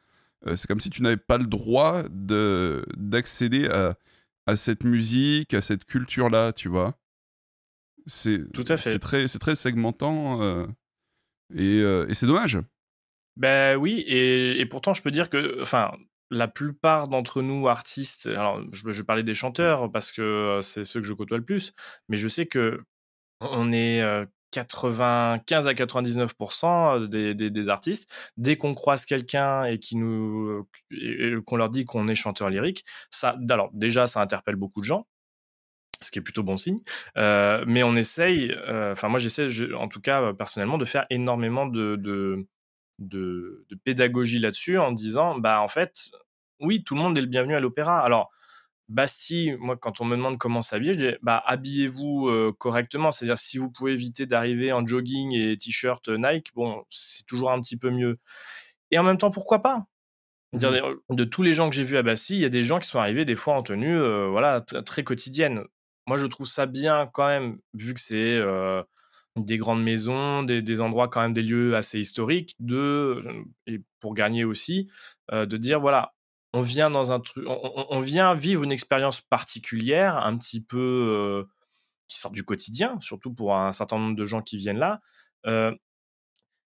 [0.46, 3.96] c'est comme si tu n'avais pas le droit d'accéder à,
[4.46, 6.96] à cette musique, à cette culture-là, tu vois.
[8.06, 8.92] C'est tout à fait.
[8.92, 10.66] C'est très, c'est très segmentant
[11.54, 12.58] et, et c'est dommage.
[13.36, 15.90] Ben oui, et, et, pourtant je peux dire que, enfin,
[16.30, 20.84] la plupart d'entre nous artistes, alors je, je vais parler des chanteurs parce que c'est
[20.84, 21.72] ceux que je côtoie le plus,
[22.08, 22.82] mais je sais que
[23.40, 24.02] on est
[24.54, 28.08] 95 à 99% des, des, artistes.
[28.36, 30.68] Dès qu'on croise quelqu'un et qui nous,
[31.46, 35.06] qu'on leur dit qu'on est chanteur lyrique, ça, alors déjà, ça interpelle beaucoup de gens
[36.04, 36.80] ce qui est plutôt bon signe.
[37.16, 42.46] mais on essaye, enfin moi j'essaie, en tout cas personnellement, de faire énormément de, de,
[42.98, 46.10] de, de pédagogie là-dessus en disant, bah en fait,
[46.60, 48.00] oui, tout le monde est le bienvenu à l'opéra.
[48.00, 48.30] Alors
[48.88, 53.10] Bastille, moi, quand on me demande comment s'habiller, je dis bah, habillez-vous euh, correctement.
[53.12, 57.50] C'est-à-dire, si vous pouvez éviter d'arriver en jogging et t-shirt euh, Nike, bon, c'est toujours
[57.50, 58.18] un petit peu mieux.
[58.90, 59.86] Et en même temps, pourquoi pas?
[60.52, 60.58] Mmh
[61.10, 62.88] De tous les gens que j'ai vus à Bastille, il y a des gens qui
[62.88, 65.64] sont arrivés des fois en tenue euh, voilà, très quotidienne.
[66.06, 68.40] Moi, je trouve ça bien quand même, vu que c'est
[69.36, 73.20] des grandes maisons, des, endroits quand même, des lieux assez historiques, de,
[73.66, 74.90] et pour gagner aussi,
[75.32, 76.14] de dire voilà,
[76.52, 81.46] on vient dans un truc, on, vient vivre une expérience particulière, un petit peu
[82.06, 85.00] qui sort du quotidien, surtout pour un certain nombre de gens qui viennent là.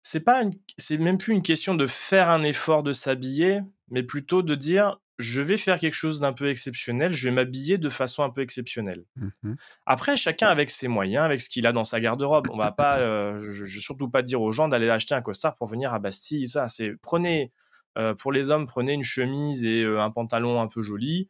[0.03, 0.43] C'est pas,
[0.79, 4.99] c'est même plus une question de faire un effort de s'habiller, mais plutôt de dire
[5.23, 8.43] je vais faire quelque chose d'un peu exceptionnel, je vais m'habiller de façon un peu
[8.43, 9.05] exceptionnelle.
[9.17, 9.55] Mmh
[9.87, 12.49] Après, chacun avec ses moyens, avec ce qu'il a dans sa garde-robe.
[12.51, 15.55] On va pas, euh, je, je, surtout pas dire aux gens d'aller acheter un costard
[15.55, 16.49] pour venir à Bastille.
[16.49, 17.53] Ça, c'est prenez
[17.99, 21.29] euh, pour les hommes, prenez une chemise et euh, un pantalon un peu joli.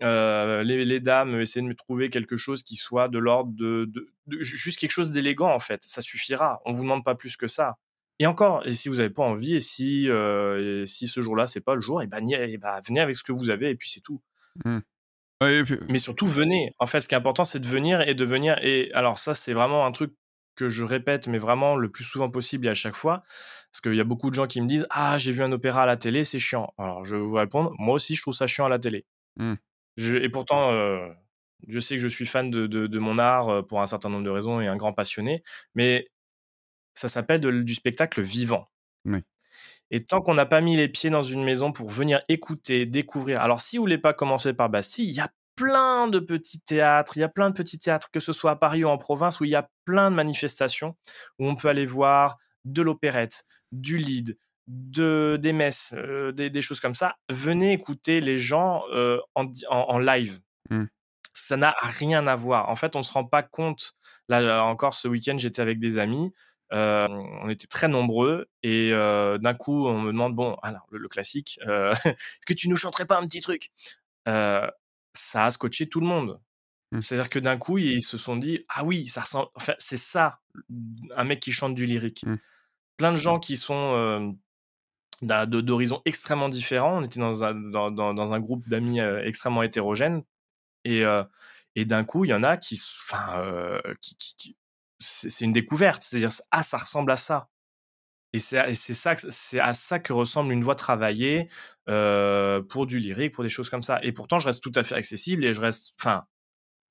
[0.00, 3.90] Les, dames, essayez de me trouver quelque chose qui soit de l'ordre de,
[4.40, 5.82] juste quelque chose d'élégant en fait.
[5.84, 6.60] Ça suffira.
[6.64, 7.76] On vous demande pas plus que ça.
[8.18, 10.08] Et encore, et si vous n'avez pas envie, et si,
[10.86, 13.70] si ce jour-là c'est pas le jour, et ben, venez avec ce que vous avez
[13.70, 14.22] et puis c'est tout.
[14.64, 14.78] Mmh.
[15.88, 16.74] Mais surtout venez.
[16.78, 18.58] En fait, ce qui est important, c'est de venir et de venir.
[18.62, 20.14] Et alors ça, c'est vraiment un truc
[20.56, 23.22] que je répète, mais vraiment le plus souvent possible et à chaque fois.
[23.70, 25.82] Parce qu'il y a beaucoup de gens qui me disent Ah, j'ai vu un opéra
[25.82, 26.72] à la télé, c'est chiant.
[26.78, 29.04] Alors, je vais vous répondre Moi aussi, je trouve ça chiant à la télé.
[29.36, 29.54] Mmh.
[29.98, 31.10] et pourtant, euh,
[31.68, 34.24] je sais que je suis fan de, de, mon art euh, pour un certain nombre
[34.24, 35.42] de raisons et un grand passionné,
[35.74, 36.08] mais
[36.98, 38.68] ça s'appelle du spectacle vivant.
[39.90, 43.40] Et tant qu'on n'a pas mis les pieds dans une maison pour venir écouter, découvrir.
[43.40, 47.16] Alors, si vous voulez pas commencer par Bastille, il y a plein de petits théâtres,
[47.16, 49.38] il y a plein de petits théâtres, que ce soit à Paris ou en province,
[49.40, 50.96] où il y a plein de manifestations,
[51.38, 54.36] où on peut aller voir de l'opérette, du lead,
[54.66, 57.16] de, des messes, euh, des, choses comme ça.
[57.30, 60.40] Venez écouter les gens euh, en, live.
[60.70, 60.84] Mmh.
[61.32, 62.68] Ça n'a rien à voir.
[62.68, 63.92] En fait, on ne se rend pas compte.
[64.28, 66.32] Là, encore ce week-end, j'étais avec des amis.
[66.72, 71.58] Euh, on était très nombreux et d'un coup, on me demande bon, alors le, classique,
[71.66, 73.70] est-ce que tu nous chanterais pas un petit truc?
[74.26, 76.40] Ça a scotché tout le monde.
[76.92, 77.00] Mmh.
[77.00, 79.48] C'est-à-dire que d'un coup, ils se sont dit Ah oui, ça ressemble.
[79.54, 80.40] Enfin, c'est ça,
[81.16, 82.24] un mec qui chante du lyrique.
[82.24, 82.36] Mmh.
[82.96, 84.36] Plein de gens qui sont
[85.22, 86.98] d'horizons extrêmement différents.
[86.98, 90.22] On était dans un, dans, un groupe d'amis extrêmement hétérogènes.
[90.84, 91.02] Et,
[91.74, 92.80] et d'un coup, il y en a qui.
[93.04, 94.56] Enfin, qui,
[94.98, 96.02] c'est une découverte.
[96.02, 97.48] C'est-à-dire Ah, ça ressemble à ça.
[98.32, 101.48] Et c'est ça, c'est à ça que ressemble une voix travaillée
[101.88, 103.98] euh, pour du lyrique, pour des choses comme ça.
[104.02, 106.24] Et pourtant, je reste tout à fait accessible et je reste, enfin,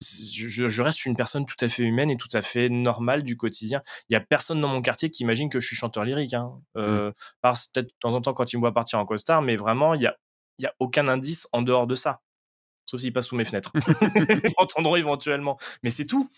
[0.01, 3.83] je, reste une personne tout à fait humaine et tout à fait normale du quotidien.
[4.09, 6.33] Il y a personne dans mon quartier qui imagine que je suis chanteur lyrique.
[6.33, 6.51] Hein.
[6.77, 7.51] Euh, mmh.
[7.73, 10.01] Peut-être de temps en temps quand il me voit partir en costard, mais vraiment, il
[10.01, 10.15] y a,
[10.57, 12.21] il y a aucun indice en dehors de ça.
[12.85, 13.71] Sauf s'il passe sous mes fenêtres.
[14.43, 15.57] Ils m'entendront éventuellement.
[15.83, 16.29] Mais c'est tout.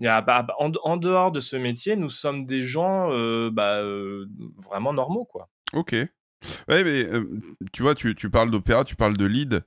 [0.00, 4.26] Bah, bah, en, dehors de ce métier, nous sommes des gens euh, bah, euh,
[4.62, 5.48] vraiment normaux, quoi.
[5.72, 5.92] Ok.
[5.92, 7.24] Ouais, mais euh,
[7.72, 9.64] tu vois, tu, tu parles d'opéra, tu parles de lead.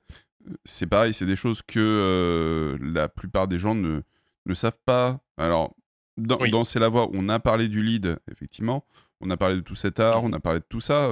[0.64, 4.02] C'est pareil, c'est des choses que la plupart des gens ne,
[4.46, 5.20] ne savent pas.
[5.36, 5.74] Alors,
[6.16, 8.86] dans, dans C'est la voix, on a parlé du lead, effectivement.
[9.20, 11.10] On a parlé de tout cet art, on a parlé de tout ça.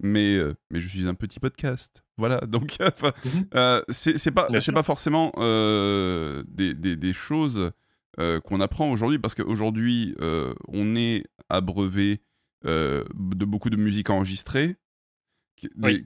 [0.00, 0.38] mais,
[0.70, 2.04] mais je suis un petit podcast.
[2.18, 7.72] Voilà, donc mmh c'est pas, pas forcément des, des, des, choses
[8.18, 12.20] euh, qu'on apprend aujourd'hui, parce qu'aujourd'hui, euh, on est abreuvé
[12.66, 14.76] euh, de beaucoup de musique enregistrée,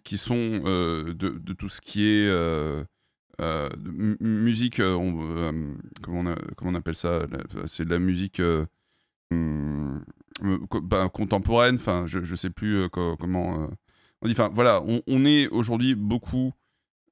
[0.03, 2.29] qui, sont de, tout ce qui est
[4.21, 7.21] musique, on, comment, on appelle ça
[7.67, 8.43] C'est de la musique
[9.31, 9.99] hmm,
[10.83, 13.69] bah, contemporaine, enfin, je, ne sais plus comment
[14.23, 14.33] on dit.
[14.33, 16.53] Enfin, voilà, on, on est aujourd'hui beaucoup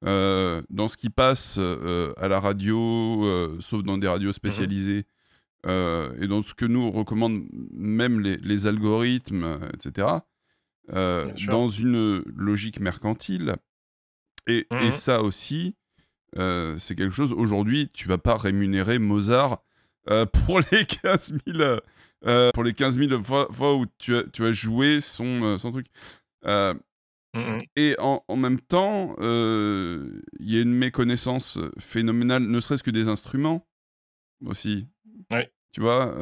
[0.03, 5.05] dans ce qui passe à la radio, sauf dans des radios mmh spécialisées,
[5.65, 10.07] et dans ce que nous recommandent même les, algorithmes, etc.,
[10.87, 13.55] dans une logique mercantile.
[14.47, 15.75] Et, et mmh ça aussi,
[16.35, 19.63] c'est quelque chose, aujourd'hui, tu vas pas rémunérer Mozart
[20.45, 21.79] pour les 15 000
[22.25, 25.71] euh, pour les 15 000 fois, où tu as, tu as joué son, euh, son
[25.71, 25.87] truc.
[26.45, 26.73] Euh,
[27.33, 32.91] mmh et en, en, même temps, il y a une méconnaissance phénoménale, ne serait-ce que
[32.91, 33.67] des instruments
[34.45, 34.87] aussi.
[35.71, 36.15] Tu vois,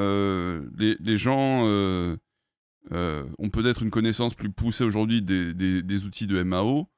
[0.77, 6.41] les, les, gens ont peut-être une connaissance plus poussée aujourd'hui des, des, des, outils de
[6.41, 6.89] MAO.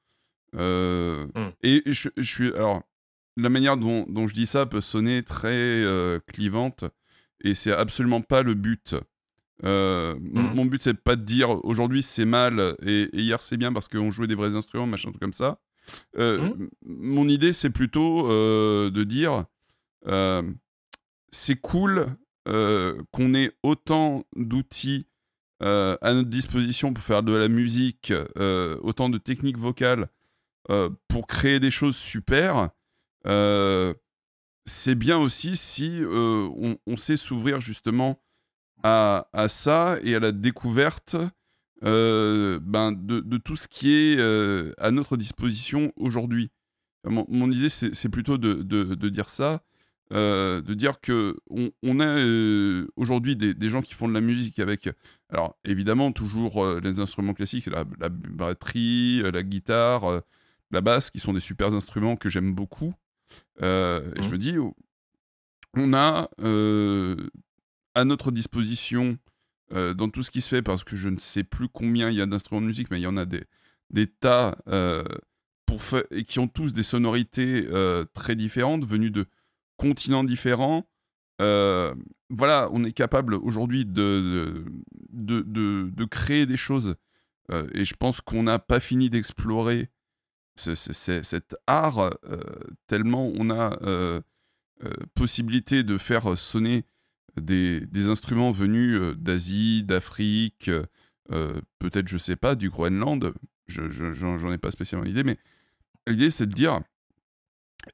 [0.53, 1.49] Mmh.
[1.63, 2.53] Et je, je, suis.
[2.53, 2.83] Alors,
[3.35, 5.83] la manière dont, dont, je dis ça peut sonner très
[6.27, 6.85] clivante
[7.43, 8.95] et c'est absolument pas le but.
[9.63, 10.55] Euh, mmh.
[10.55, 14.11] Mon but, c'est pas de dire aujourd'hui c'est mal et, hier c'est bien parce qu'on
[14.11, 15.59] jouait des vrais instruments, machin, tout comme ça.
[16.17, 16.69] Euh, mmh.
[16.85, 19.45] Mon idée, c'est plutôt euh, de dire
[21.31, 22.07] c'est cool
[22.45, 25.07] qu'on ait autant d'outils
[25.61, 28.11] à notre disposition pour faire de la musique,
[28.81, 30.09] autant de techniques vocales
[31.07, 32.69] pour créer des choses super
[34.65, 38.22] c'est bien aussi si euh, on, sait s'ouvrir justement
[38.83, 41.15] à, ça et à la découverte
[41.83, 46.51] euh, ben de, tout ce qui est euh, à notre disposition aujourd'hui.
[47.05, 49.61] Mon, idée, c'est plutôt de, dire ça,
[50.11, 54.89] de dire que on, a aujourd'hui des, gens qui font de la musique avec,
[55.29, 60.21] alors évidemment toujours les instruments classiques, la, la batterie, la guitare,
[60.71, 62.93] la basse, qui sont des super instruments que j'aime beaucoup.
[63.61, 64.31] Euh, et je mmh.
[64.31, 64.55] me dis,
[65.75, 67.15] on a euh,
[67.95, 69.17] à notre disposition
[69.73, 72.15] euh, dans tout ce qui se fait, parce que je ne sais plus combien il
[72.15, 74.55] y a d'instruments de musique, mais il y en a des, tas
[75.65, 75.81] pour
[76.11, 77.67] et qui ont tous des sonorités
[78.13, 79.25] très différentes, venues de
[79.77, 80.87] continents différents.
[81.39, 84.65] voilà, on est capable aujourd'hui de
[85.09, 86.95] de, de, créer des choses.
[87.73, 89.89] et je pense qu'on n'a pas fini d'explorer
[90.55, 92.13] cet art, euh,
[92.87, 94.21] tellement on a euh,
[94.83, 96.85] euh, possibilité de faire sonner
[97.37, 100.69] des, instruments venus d'Asie, d'Afrique,
[101.29, 103.33] peut-être, je sais pas, du Groenland,
[103.67, 105.37] j'en je, ai pas spécialement l'idée, mais
[106.07, 106.81] l'idée c'est de dire,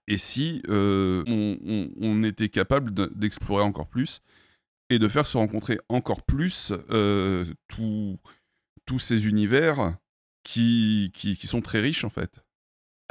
[0.08, 4.22] et si on, était capable d'explorer encore plus
[4.90, 6.74] et de faire se rencontrer encore plus
[7.68, 9.96] tous ces univers
[10.44, 11.12] qui,
[11.44, 12.42] sont très riches en fait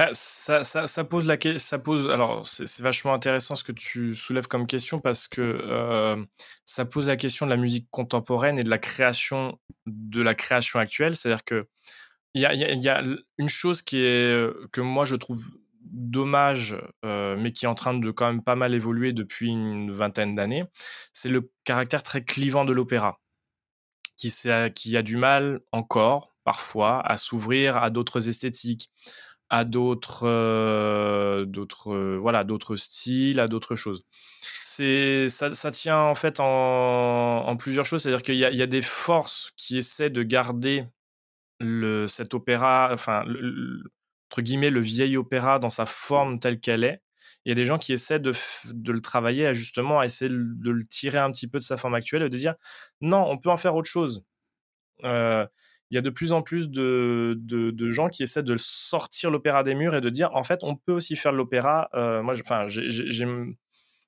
[0.01, 4.68] ah, ça, pose la ça pose alors c'est vachement intéressant ce que tu soulèves comme
[4.68, 6.24] question parce que
[6.64, 10.78] ça pose la question de la musique contemporaine et de la création de la création
[10.78, 11.16] actuelle.
[11.16, 11.66] C'est-à-dire que
[12.34, 13.03] il y a,
[13.38, 15.51] une chose qui est que moi je trouve
[15.82, 20.36] dommage mais qui est en train de quand même pas mal évoluer depuis une vingtaine
[20.36, 20.64] d'années
[21.12, 23.18] c'est le caractère très clivant de l'opéra
[24.16, 28.90] qui a du mal encore parfois à s'ouvrir à d'autres esthétiques
[29.51, 31.46] à d'autres euh,
[31.86, 32.44] euh, voilà
[32.76, 34.05] styles à d'autres choses.
[34.64, 38.03] C'est ça, ça, tient en fait en, plusieurs choses.
[38.03, 40.86] C'est à dire qu'il y, y, a des forces qui essaient de garder
[41.61, 43.24] le cet opéra enfin
[44.30, 47.03] entre guillemets le vieil opéra dans sa forme telle qu'elle est.
[47.44, 48.32] Il y a des gens qui essaient de,
[48.72, 51.76] de le travailler à justement à essayer de, le tirer un petit peu de sa
[51.76, 52.55] forme actuelle et de dire
[53.01, 54.24] non on peut en faire autre chose.
[55.05, 55.46] Euh,
[55.91, 59.62] il y a de plus en plus de, de, gens qui essaient de sortir l'opéra
[59.62, 61.89] des murs et de dire en fait on peut aussi faire de l'opéra.
[61.95, 62.80] Euh, moi, enfin, je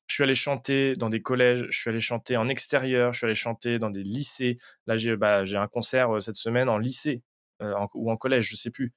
[0.08, 3.34] suis allé chanter dans des collèges, je suis allé chanter en extérieur, je suis allé
[3.34, 4.58] chanter dans des lycées.
[4.86, 7.22] Là, j'ai bah, un concert euh, cette semaine en lycée
[7.62, 8.92] euh, ou en collège, je sais plus.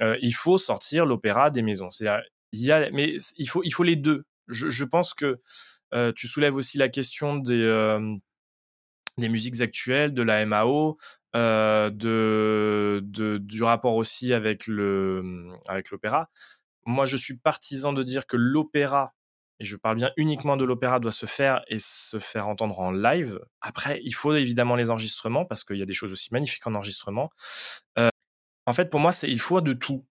[0.00, 1.88] il faut sortir l'opéra des maisons.
[2.52, 4.24] Il y a, mais il faut, il faut les deux.
[4.46, 5.40] Je, je pense que
[6.14, 7.98] tu soulèves aussi la question des,
[9.18, 10.96] des musiques actuelles, de la MAO,
[11.36, 11.90] euh,
[13.00, 16.30] du rapport aussi avec le mmh, avec l'opéra.
[16.86, 19.14] Moi, je suis partisan de dire que l'opéra,
[19.60, 22.92] et je parle bien uniquement de l'opéra, doit se faire et se faire entendre en
[22.92, 23.40] live.
[23.60, 26.74] Après, il faut évidemment les enregistrements parce qu'il y a des choses aussi magnifiques en
[26.74, 27.30] enregistrement.
[27.98, 28.08] Euh,
[28.66, 30.06] en fait, pour moi, il faut de tout.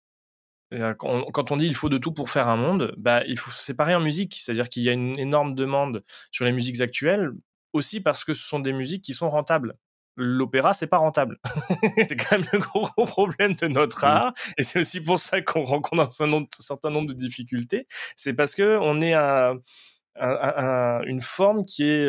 [0.97, 3.93] Quand on dit il faut de tout pour faire un monde, bah, il faut séparer
[3.95, 7.31] en musique, c'est-à-dire qu'il y a une énorme demande sur les musiques actuelles,
[7.73, 9.75] aussi parce que ce sont des musiques qui sont rentables
[10.15, 11.39] l'opéra, c'est pas rentable.
[11.97, 14.33] c'est quand même le gros, problème de notre art.
[14.57, 17.87] Et c'est aussi pour ça qu'on rencontre un, certain nombre de difficultés.
[18.15, 19.53] C'est parce que on est à,
[21.05, 22.07] une forme qui est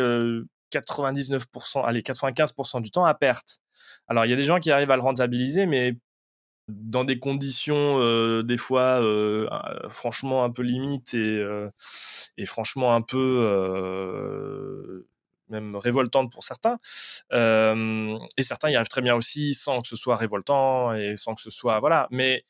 [0.72, 3.59] 99%, euh, allez, 95% du temps à perte.
[4.09, 5.96] Alors, il y a des gens qui arrivent à le rentabiliser, mais
[6.68, 9.02] dans des conditions des fois
[9.90, 11.44] franchement un peu limites et,
[12.38, 13.20] et franchement un peu
[15.49, 16.78] même révoltantes pour certains.
[17.32, 21.40] et certains y arrivent très bien aussi sans que ce soit révoltant et sans que
[21.40, 22.09] ce soit voilà.
[22.11, 22.45] Mais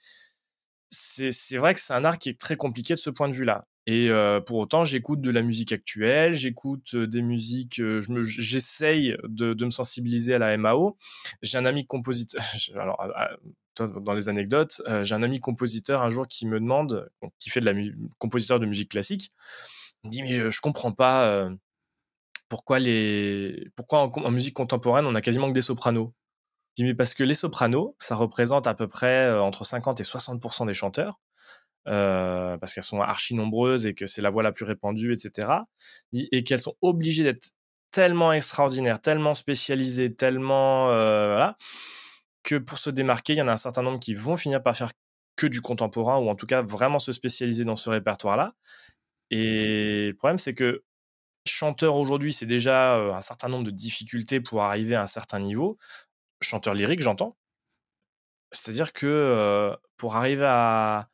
[0.90, 3.66] c'est vrai que c'est un art qui est très compliqué de ce point de vue-là.
[3.86, 4.08] Et
[4.46, 7.82] pour autant, j'écoute de la musique actuelle, j'écoute des musiques,
[8.22, 10.96] j'essaye de, de, me sensibiliser à la MAO.
[11.42, 12.40] J'ai un ami compositeur,
[12.74, 12.98] alors
[13.76, 17.66] dans les anecdotes, j'ai un ami compositeur un jour qui me demande, qui fait de
[17.66, 17.74] la
[18.18, 19.30] compositeur de musique classique,
[20.02, 21.50] il me dit mais je, je comprends pas
[22.48, 26.12] pourquoi les, pourquoi en, musique contemporaine on a quasiment que des sopranos?
[26.78, 30.74] Mais parce que les sopranos, ça représente à peu près entre 50 et 60 des
[30.74, 31.20] chanteurs.
[31.86, 35.48] Euh, parce qu'elles sont archi nombreuses et que c'est la voix la plus répandue, etc.
[36.12, 37.52] Et qu'elles sont obligées d'être
[37.90, 41.56] tellement extraordinaires, tellement spécialisées, tellement euh, voilà,
[42.42, 44.76] que pour se démarquer, il y en a un certain nombre qui vont finir par
[44.76, 44.90] faire
[45.36, 48.54] que du contemporain ou en tout cas vraiment se spécialiser dans ce répertoire-là.
[49.30, 50.84] Et le problème, c'est que
[51.46, 55.40] chanteur aujourd'hui, c'est déjà euh, un certain nombre de difficultés pour arriver à un certain
[55.40, 55.78] niveau.
[56.40, 57.36] Chanteur lyrique, j'entends.
[58.52, 61.08] C'est-à-dire que pour arriver à,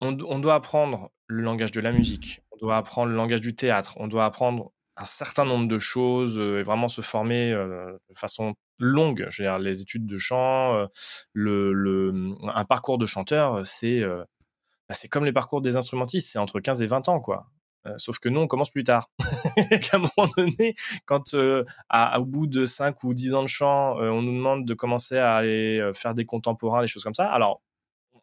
[0.00, 3.94] on, doit apprendre le langage de la musique, on doit apprendre le langage du théâtre,
[3.96, 9.26] on doit apprendre un certain nombre de choses et vraiment se former de façon longue.
[9.30, 10.86] Je veux dire, les études de chant,
[11.32, 14.04] le, un parcours de chanteur, c'est
[14.88, 17.46] bah, c'est comme les parcours des instrumentistes, c'est entre 15 et 20 ans, quoi.
[17.96, 19.10] Sauf que nous, on commence plus tard.
[19.56, 20.74] à un moment donné,
[21.06, 25.18] quand au bout de 5 ou 10 ans de chant, on nous demande de commencer
[25.18, 27.60] à aller faire des contemporains, des choses comme ça, alors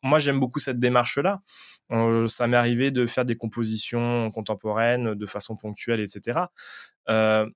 [0.03, 1.41] moi, j'aime beaucoup cette démarche-là.
[1.91, 6.39] Euh, ça m'est arrivé de faire des compositions contemporaines de façon ponctuelle, etc.
[7.09, 7.47] Euh,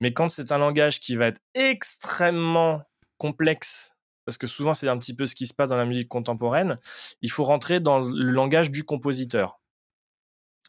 [0.00, 2.82] mais quand c'est un langage qui va être extrêmement
[3.16, 6.08] complexe, parce que souvent c'est un petit peu ce qui se passe dans la musique
[6.08, 6.78] contemporaine,
[7.22, 9.57] il faut rentrer dans le langage du compositeur.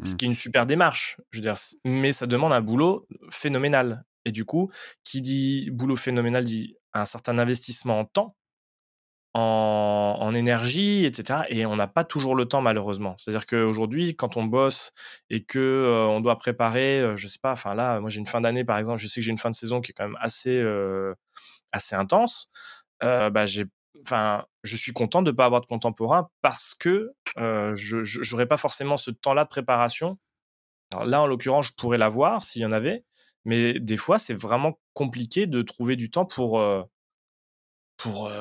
[0.04, 0.16] Ce mmh.
[0.16, 4.06] qui est une super démarche, je veux dire, mais ça demande un boulot phénoménal.
[4.26, 4.72] Et du coup,
[5.04, 8.36] qui dit boulot phénoménal dit un certain investissement en temps,
[9.34, 11.42] en, énergie, etc.
[11.50, 13.16] Et on n'a pas toujours le temps, malheureusement.
[13.18, 14.92] C'est-à-dire qu'aujourd'hui, quand on bosse
[15.30, 18.28] et que euh, on doit préparer, euh, je sais pas, enfin là, moi j'ai une
[18.28, 20.06] fin d'année, par exemple, je sais que j'ai une fin de saison qui est quand
[20.06, 21.14] même assez, euh,
[21.72, 22.50] assez intense.
[23.02, 23.66] bah, j'ai,
[24.04, 28.58] enfin, je suis content de ne pas avoir de contemporain parce que je n'aurais pas
[28.58, 30.18] forcément ce temps-là de préparation.
[31.06, 33.04] Là, en l'occurrence, je pourrais l'avoir s'il y en avait,
[33.46, 36.62] mais des fois, c'est vraiment compliqué de trouver du temps pour
[37.98, 38.32] pour,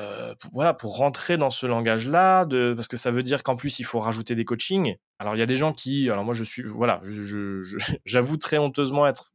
[0.53, 2.45] voilà, pour rentrer dans ce langage-là,
[2.75, 4.95] parce que ça veut dire qu'en plus, il faut rajouter des coachings.
[5.19, 7.01] Alors, il y a des gens qui, alors moi, je suis, voilà,
[8.05, 9.33] j'avoue très honteusement être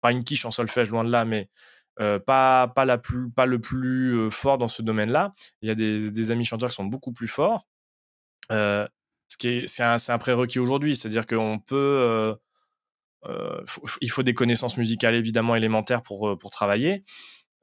[0.00, 1.48] pas une quiche en solfège, loin de là, mais
[1.96, 5.34] pas, pas, la plus, pas le plus fort dans ce domaine-là.
[5.62, 7.66] Il y a des, des, amis chanteurs qui sont beaucoup plus forts.
[8.50, 8.88] ce
[9.38, 12.36] qui est, c'est un, un prérequis aujourd'hui, c'est-à-dire qu'on peut,
[14.00, 17.04] il faut des connaissances musicales évidemment élémentaires pour, pour travailler,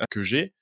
[0.10, 0.54] que j'ai.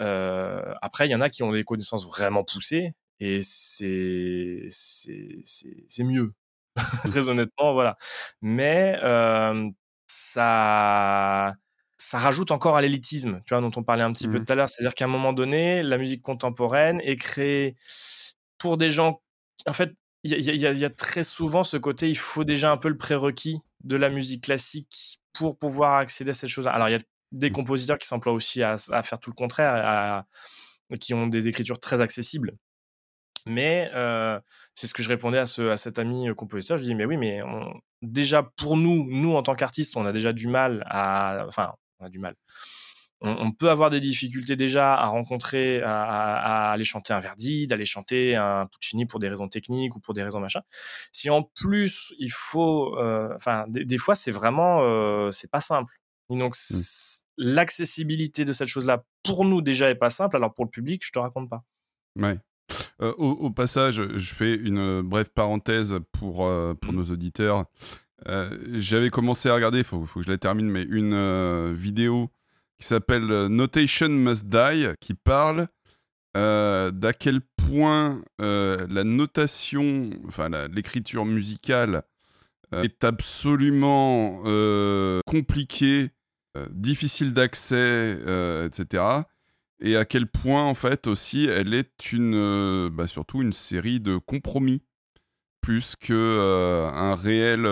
[0.00, 6.04] Euh, après, il y en a qui ont des connaissances vraiment poussées et c'est c'est
[6.04, 6.34] mieux.
[7.04, 7.96] Très honnêtement, voilà.
[8.42, 9.70] Mais euh,
[10.08, 11.54] ça
[12.04, 14.44] ça rajoute encore à l'élitisme, tu vois, dont on parlait un petit peu mmh.
[14.44, 14.68] tout à l'heure.
[14.68, 17.76] C'est-à-dire qu'à un moment donné, la musique contemporaine est créée
[18.58, 19.22] pour des gens.
[19.66, 22.90] En fait, il y, y, a très souvent ce côté, il faut déjà un peu
[22.90, 26.72] le prérequis de la musique classique pour pouvoir accéder à cette chose-là.
[26.72, 27.00] Alors, il y a
[27.32, 27.52] des mmh.
[27.54, 30.24] compositeurs qui s'emploient aussi à, faire tout le contraire,
[31.00, 32.52] qui ont des écritures très accessibles.
[33.46, 33.90] Mais
[34.74, 36.76] c'est ce que je répondais à, ce, à cet ami compositeur.
[36.76, 37.40] Je lui dis, mais oui, mais
[38.02, 41.46] déjà pour nous, nous en tant qu'artistes, on a déjà du mal à.
[41.48, 41.72] Enfin,
[42.04, 42.34] on a du mal.
[43.20, 48.36] On, peut avoir des difficultés déjà à rencontrer, à, aller chanter un Verdi, d'aller chanter
[48.36, 50.60] un Puccini pour des raisons techniques ou pour des raisons machin.
[51.10, 52.94] Si en plus il faut,
[53.34, 55.94] enfin, des, fois c'est vraiment, c'est pas simple.
[56.28, 56.82] Et donc mmh
[57.36, 60.36] l'accessibilité de cette chose-là, pour nous déjà, est pas simple.
[60.36, 61.64] Alors pour le public, je te raconte pas.
[62.16, 62.38] Ouais.
[63.00, 66.96] Euh, au, passage, je fais une euh, brève parenthèse pour, euh, pour mmh.
[66.96, 67.66] nos auditeurs.
[68.26, 72.30] J'avais commencé à regarder, il faut, que je la termine, mais une vidéo
[72.78, 75.68] qui s'appelle Notation Must Die, qui parle
[76.34, 82.02] d'à quel point la notation, enfin l'écriture musicale
[82.72, 84.42] est absolument
[85.26, 86.10] compliquée
[86.56, 89.02] euh, difficile d'accès, euh, etc.
[89.80, 93.98] Et à quel point, en fait, aussi, elle est une, euh, bah, surtout une série
[93.98, 94.80] de compromis,
[95.64, 97.66] plus qu'un un réel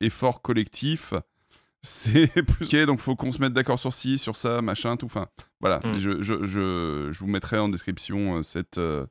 [0.00, 1.14] effort collectif
[1.82, 5.06] c'est plus ok donc faut qu'on se mette d'accord sur ci sur ça machin tout
[5.06, 5.28] enfin
[5.60, 5.96] voilà Mm.
[5.98, 9.06] je, je, je, je vous mettrai en description euh, cette euh,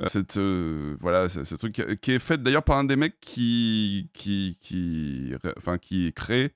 [0.00, 3.20] euh, cette euh, voilà ce, ce truc qui- est fait d'ailleurs par un des mecs
[3.20, 6.54] qui qui qui enfin qui crée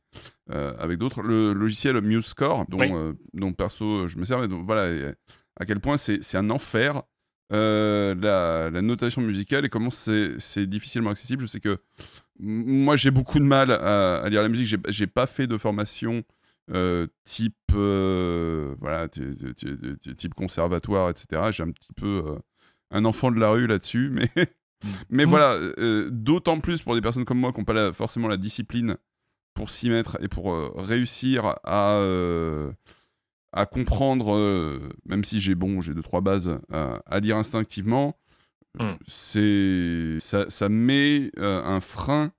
[0.50, 2.88] euh, avec d'autres le logiciel MuseScore dont Oui.
[2.90, 5.12] euh, dont perso je me sers mais donc voilà
[5.60, 7.02] à quel point c'est c'est un enfer
[7.52, 11.78] euh, la, la notation musicale et comment c'est difficilement accessible je sais que
[12.38, 14.74] Moi, j'ai beaucoup de mal à, à lire la musique.
[14.88, 16.22] J'ai- pas fait de formation
[16.72, 21.50] euh, type, euh, voilà, type conservatoire, etc.
[21.52, 22.22] J'ai un petit peu
[22.90, 24.28] un enfant de la rue là-dessus, mais,
[25.10, 25.28] mais Mm.
[25.28, 25.58] voilà,
[26.10, 28.96] d'autant plus pour des personnes comme moi qui n'ont pas la- forcément la discipline
[29.54, 32.00] pour s'y mettre et pour réussir à,
[33.52, 38.16] à comprendre, euh, même si j'ai bon, j'ai deux trois bases à, à lire instinctivement,
[38.78, 38.92] Mm.
[39.06, 42.32] c'est ça, ça met euh, un frein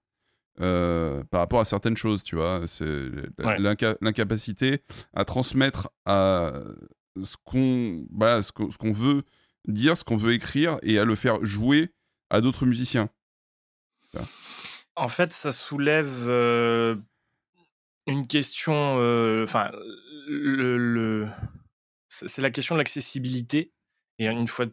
[0.61, 2.61] euh, par rapport à certaines choses, tu vois.
[2.65, 2.83] C'est
[3.45, 3.59] Ouais.
[4.01, 4.81] l'incapacité
[5.13, 6.53] à transmettre à
[7.21, 9.21] ce qu'on voilà, ce qu'on qu'on veut
[9.67, 11.91] dire, ce qu'on veut écrire et à le faire jouer
[12.31, 13.09] à d'autres musiciens.
[14.95, 16.95] En fait, ça soulève euh,
[18.07, 18.97] une question.
[18.99, 19.71] euh, Enfin,
[22.07, 23.71] c'est la question de l'accessibilité.
[24.19, 24.65] Et une fois,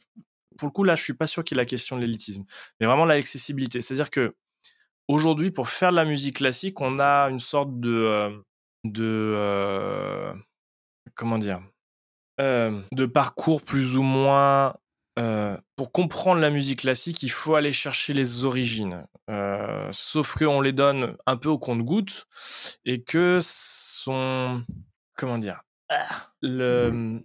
[0.58, 2.44] pour le coup, là, je suis pas sûr qu'il y ait la question de l'élitisme,
[2.78, 3.80] mais vraiment l'accessibilité.
[3.80, 4.34] C'est-à-dire que
[5.08, 8.30] aujourd'hui, pour faire de la musique classique, on a une sorte de euh,
[8.84, 9.04] de
[9.36, 10.34] euh,
[11.14, 11.62] comment dire
[12.92, 14.74] de parcours plus ou moins.
[15.20, 19.06] Euh, pour comprendre la musique classique, il faut aller chercher les origines.
[19.28, 22.26] Euh, sauf qu'on les donne un peu au compte-goutte
[22.84, 24.64] et que son.
[25.16, 25.62] Comment dire
[26.40, 27.20] le,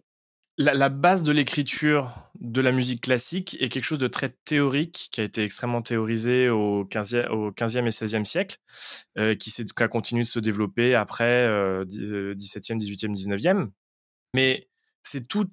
[0.57, 5.09] la, la base de l'écriture de la musique classique est quelque chose de très théorique,
[5.11, 8.57] qui a été extrêmement théorisé au 15e, au 15e et 16e siècle,
[9.17, 13.69] euh, qui, qui a continué de se développer après euh, dix- euh, 17e, 18e, 19e.
[14.33, 14.67] Mais
[15.03, 15.45] c'est tout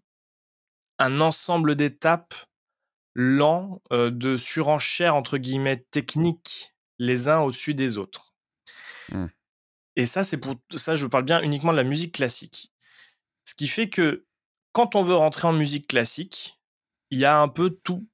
[1.03, 2.35] un ensemble d'étapes
[3.15, 8.35] lents euh, de surenchères, entre guillemets, techniques, les uns au-dessus des autres.
[9.11, 9.27] Hmm.
[9.97, 12.73] Et ça, c'est pour ça, je parle bien uniquement de la musique classique.
[13.45, 14.25] Ce qui fait que
[14.73, 16.59] quand on veut rentrer en musique classique,
[17.11, 18.09] il y a un peu tout.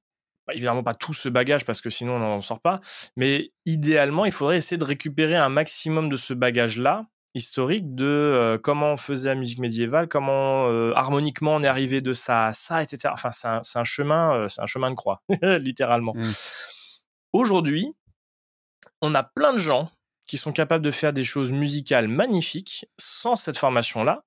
[0.45, 2.81] Bah, évidemment, pas tout ce bagage parce que sinon on n'en sort pas.
[3.15, 8.57] Mais idéalement, il faudrait essayer de récupérer un maximum de ce bagage-là, historique, de euh,
[8.57, 12.53] comment on faisait la musique médiévale, comment euh, harmoniquement on est arrivé de ça à
[12.53, 13.09] ça, etc.
[13.13, 15.21] Enfin, c'est un, un chemin, euh, c'est un chemin de croix,
[15.59, 16.13] littéralement.
[16.15, 16.21] Mm.
[17.33, 17.93] Aujourd'hui,
[19.01, 19.89] on a plein de gens
[20.27, 24.23] qui sont capables de faire des choses musicales magnifiques sans cette formation-là,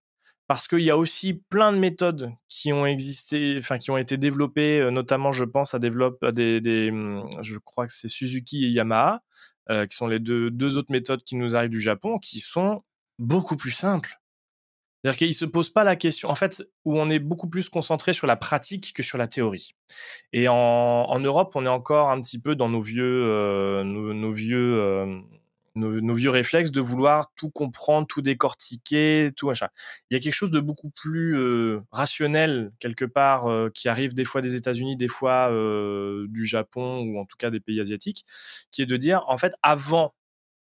[0.48, 4.16] parce qu'il y a aussi plein de méthodes qui ont existé, enfin qui ont été
[4.16, 8.68] développées, notamment je pense à, développe, des, des, hum, je crois que c'est Suzuki et
[8.68, 9.22] Yamaha,
[9.70, 12.82] euh, qui sont les deux, deux autres méthodes qui nous arrivent du Japon, qui sont
[13.22, 14.20] beaucoup plus simples.
[15.02, 17.68] C'est-à-dire qu'ils ne se posent pas la question, en fait, où on est beaucoup plus
[17.68, 19.74] concentré sur la pratique que sur la théorie.
[20.32, 24.78] Et en, Europe, on est encore un petit peu dans nos vieux, euh, nos, vieux,
[24.78, 25.18] euh,
[25.74, 29.68] nos, vieux réflexes de vouloir tout comprendre, tout décortiquer, tout machin.
[30.08, 34.24] Il y a quelque chose de beaucoup plus euh, rationnel quelque part qui arrive des
[34.24, 35.50] fois des États-Unis, des fois
[36.28, 38.24] du Japon ou en tout cas des pays asiatiques,
[38.70, 40.14] qui est de dire en fait avant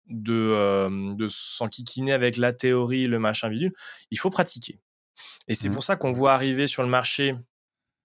[0.09, 3.73] de, euh, de s'enquiquiner avec la théorie, le machin bidule,
[4.11, 4.79] il faut pratiquer.
[5.47, 5.71] Et c'est Mhm.
[5.71, 7.35] pour ça qu'on voit arriver sur le marché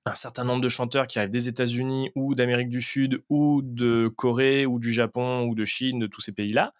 [0.07, 4.09] un certain nombre de chanteurs qui arrivent des États-Unis ou d'Amérique du Sud ou de
[4.09, 6.73] Corée ou du Japon ou de Chine, de tous ces pays-là,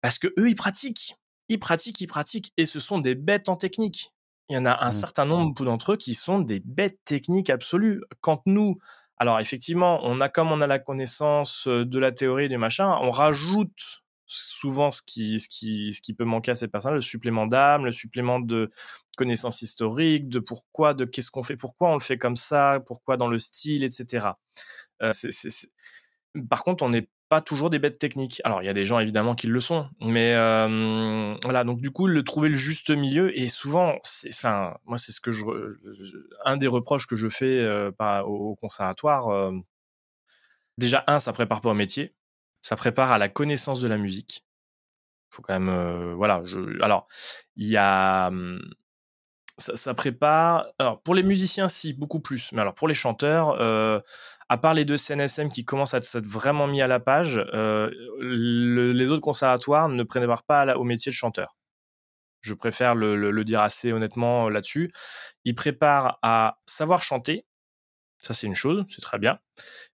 [0.00, 1.16] parce que eux ils pratiquent,
[1.48, 4.12] ils pratiquent, ils pratiquent, et ce sont des bêtes en technique.
[4.48, 4.92] Il y en a un Mm.
[4.92, 8.02] certain nombre d'entre eux qui sont des bêtes techniques absolues.
[8.20, 8.78] Quand nous,
[9.18, 12.58] alors effectivement, on a comme on a la connaissance euh, de la théorie et du
[12.58, 14.02] machin, on rajoute
[14.32, 18.70] souvent ce qui, peut manquer à ces personnes, le supplément d'âme, le supplément de
[19.16, 23.16] connaissances historiques, de pourquoi, de qu'est-ce qu'on fait, pourquoi on le fait comme ça, pourquoi
[23.16, 24.28] dans le style, etc.
[25.02, 25.10] Euh,
[26.48, 28.40] Par contre, on n'est pas toujours des bêtes techniques.
[28.44, 30.34] Alors, il y a des gens évidemment qui le sont, mais
[31.42, 31.64] voilà.
[31.64, 33.96] Donc, du coup, le trouver le juste milieu et souvent,
[34.28, 35.44] enfin, moi, c'est ce que je,
[36.44, 37.68] un des reproches que je fais
[38.24, 39.52] au, conservatoire.
[40.78, 42.14] déjà, un, ça prépare pas au métier,
[42.62, 44.44] ça prépare à la connaissance de la musique.
[45.32, 46.42] Faut quand même, euh, voilà.
[46.82, 47.08] Alors,
[47.56, 48.60] il y a hum,
[49.58, 50.66] ça, prépare.
[50.78, 52.52] Alors, pour les musiciens, si, beaucoup plus.
[52.52, 54.00] Mais alors, pour les chanteurs, euh,
[54.48, 57.90] à part les deux CNSM qui commencent à s'être vraiment mis à la page, euh,
[58.20, 61.56] le- les autres conservatoires ne préparent pas à la- au métier de chanteur.
[62.42, 64.92] Je préfère le, le- dire assez honnêtement là-dessus.
[65.44, 67.46] Ils préparent à savoir chanter.
[68.20, 69.38] Ça, c'est une chose, c'est très bien.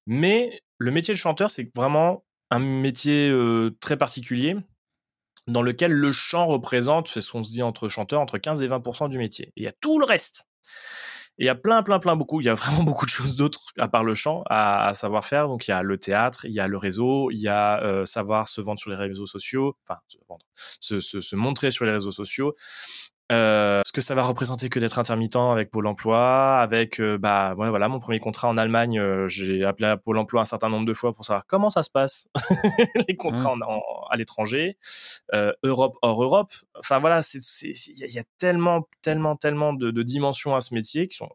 [0.07, 3.33] Mais le métier de chanteur, c'est vraiment un métier
[3.81, 4.57] très particulier
[5.47, 8.69] dans lequel le chant représente, c'est ce qu'on se dit entre chanteurs, entre 15 et
[8.69, 9.47] 20% du métier.
[9.57, 10.49] Et il y a tout le reste.
[11.39, 12.41] Et il y a plein, plein, plein, beaucoup.
[12.41, 15.49] Il y a vraiment beaucoup de choses d'autres à part le chant à, savoir faire.
[15.49, 18.49] Donc il y a le théâtre, il y a le réseau, il y a savoir
[18.49, 20.01] se vendre sur les réseaux sociaux, enfin
[20.81, 22.55] se montrer sur les réseaux sociaux.
[23.33, 27.55] Euh, ce que ça va représenter que d'être intermittent avec Pôle Emploi, avec euh, bah
[27.57, 30.69] ouais, voilà mon premier contrat en Allemagne, euh, j'ai appelé à Pôle Emploi un certain
[30.69, 32.29] nombre de fois pour savoir comment ça se passe
[33.09, 33.65] les contrats mmh.
[34.11, 34.79] à l'étranger,
[35.65, 36.53] Europe hors Europe.
[36.79, 41.09] Enfin voilà, c'est il y, a tellement tellement tellement de, de, dimensions à ce métier
[41.09, 41.31] qui sont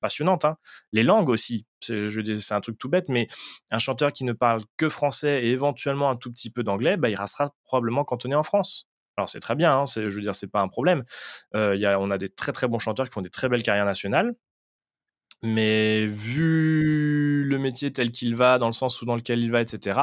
[0.00, 0.44] passionnantes.
[0.44, 0.56] Hein.
[0.92, 3.26] Les langues aussi, je c'est un truc tout bête, mais
[3.72, 7.08] un chanteur qui ne parle que français et éventuellement un tout petit peu d'anglais, bah,
[7.08, 8.86] il restera probablement cantonné en France.
[9.16, 11.04] Alors c'est très bien, hein, je veux dire, c'est pas un problème.
[11.54, 13.62] Euh, y a, on a des très très bons chanteurs qui font des très belles
[13.62, 14.34] carrières nationales.
[15.42, 19.60] Mais vu le métier tel qu'il va, dans le sens où dans lequel il va,
[19.60, 20.00] etc.,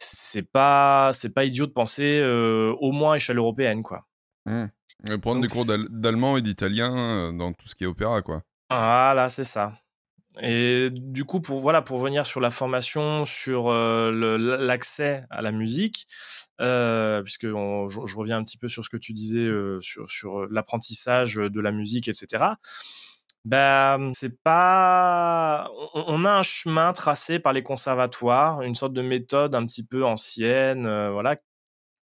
[0.00, 4.06] c'est pas c'est pas idiot de penser euh, au moins à échelle européenne, quoi.
[4.46, 4.66] Mmh.
[5.20, 8.42] Prendre des cours d'allemand et d'italien euh, dans tout ce qui est opéra, quoi.
[8.70, 9.81] Voilà, c'est ça.
[10.40, 15.52] Et du coup, pour voilà, pour venir sur la formation, sur euh, l'accès à la
[15.52, 16.06] musique,
[16.60, 21.34] euh, puisque je, reviens un petit peu sur ce que tu disais euh, sur, l'apprentissage
[21.34, 22.44] de la musique, etc.
[23.44, 25.68] Ben, c'est pas.
[25.94, 30.04] On, a un chemin tracé par les conservatoires, une sorte de méthode un petit peu
[30.04, 31.36] ancienne, voilà,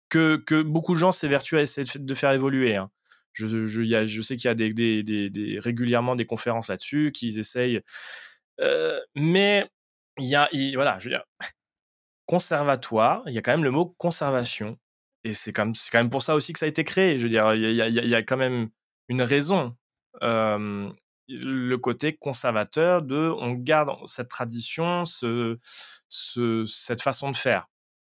[0.10, 2.76] que, que beaucoup de gens s'évertuent à essayer de, faire évoluer.
[2.76, 2.92] Hein.
[3.34, 6.70] Je, je, y a, je sais qu'il y a des, des, des, régulièrement des conférences
[6.70, 7.82] là-dessus, qu'ils essayent.
[8.60, 9.68] Euh, mais
[10.20, 11.24] il y a, voilà, je veux dire,
[12.26, 14.78] conservatoire, il y a quand même le mot conservation.
[15.24, 17.18] Et c'est quand, quand même pour ça aussi que ça a été créé.
[17.18, 18.70] Je veux dire, il y a, y a quand même
[19.10, 19.76] une raison.
[20.24, 20.90] Euh,
[21.28, 25.58] le côté conservateur de on garde cette tradition, ce,
[26.10, 27.68] ce, cette façon de faire.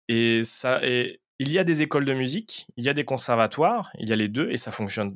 [0.07, 3.91] Et ça, et il y a des écoles de musique, il y a des conservatoires,
[3.99, 5.15] il y a les deux et ça fonctionne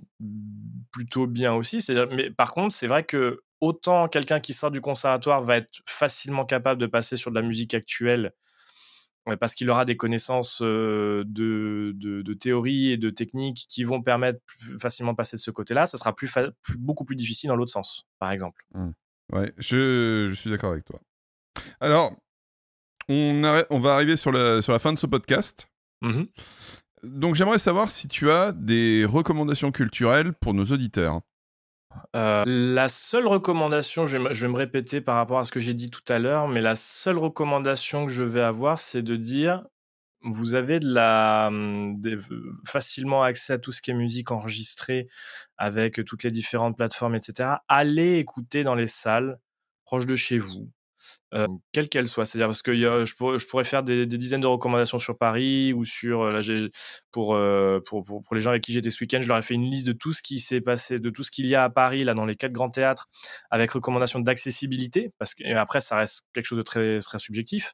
[0.91, 1.86] plutôt bien aussi.
[2.11, 6.45] Mais par contre, c'est vrai que autant quelqu'un qui sort du conservatoire va être facilement
[6.45, 8.34] capable de passer sur de la musique actuelle
[9.36, 14.80] parce qu'il aura des connaissances de, de, théorie et de technique qui vont permettre plus
[14.80, 16.15] facilement passer de ce côté-là, ça sera
[16.78, 18.63] beaucoup plus difficile dans l'autre sens, par exemple.
[18.74, 18.89] Mmh.
[19.34, 21.01] Ouais, je, suis d'accord avec toi.
[21.82, 22.15] Alors,
[23.09, 25.68] on, on va arriver sur la, sur la fin de ce podcast.
[26.01, 26.23] Mmh
[27.03, 31.21] Donc j'aimerais savoir si tu as des recommandations culturelles pour nos auditeurs.
[32.15, 35.89] Euh, la seule recommandation, je vais, me répéter par rapport à ce que j'ai dit
[35.89, 39.65] tout à l'heure, mais la seule recommandation que je vais avoir, c'est de dire,
[40.21, 41.97] vous avez de la, mmh,
[42.65, 45.07] facilement accès à tout ce qui est musique enregistrée
[45.57, 47.49] avec toutes les différentes plateformes, etc.
[47.67, 49.39] Allez écouter dans les salles
[49.85, 50.69] proches de chez vous.
[51.33, 52.25] Euh, quelle qu'elle soit.
[52.25, 55.83] C'est-à-dire parce que je, pourrais, je, pourrais, faire des, dizaines de recommandations sur Paris ou
[55.83, 56.69] sur euh, euh,
[57.11, 59.69] pour, pour, pour, les gens avec qui j'étais ce week-end, je leur ai fait une
[59.69, 62.03] liste de tout ce qui s'est passé, de tout ce qu'il y a à Paris
[62.03, 63.07] là dans les quatre grands théâtres,
[63.51, 67.73] avec recommandations d'accessibilité parce que après ça reste quelque chose de très très subjectif.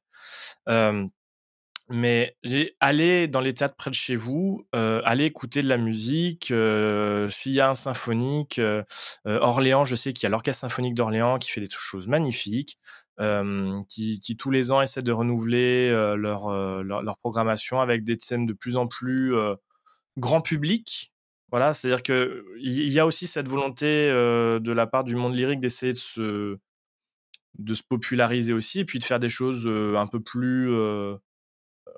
[1.95, 2.35] Mais
[2.79, 6.49] allez dans les théâtres près de chez vous, euh, allez écouter de la musique.
[6.49, 8.83] Euh, s'il y a un symphonique, euh,
[9.25, 12.79] Orléans, je sais qu'il y a l'Orchestre symphonique d'Orléans qui fait des choses magnifiques,
[13.19, 18.75] qui, tous les ans essaie de renouveler leur, leur, programmation avec des thèmes de plus
[18.75, 19.35] en plus
[20.17, 21.13] grand public.
[21.51, 25.93] Voilà, c'est-à-dire qu'il y a aussi cette volonté de la part du monde lyrique d'essayer
[25.93, 26.57] de se,
[27.59, 30.73] de se populariser aussi et puis de faire des choses un peu plus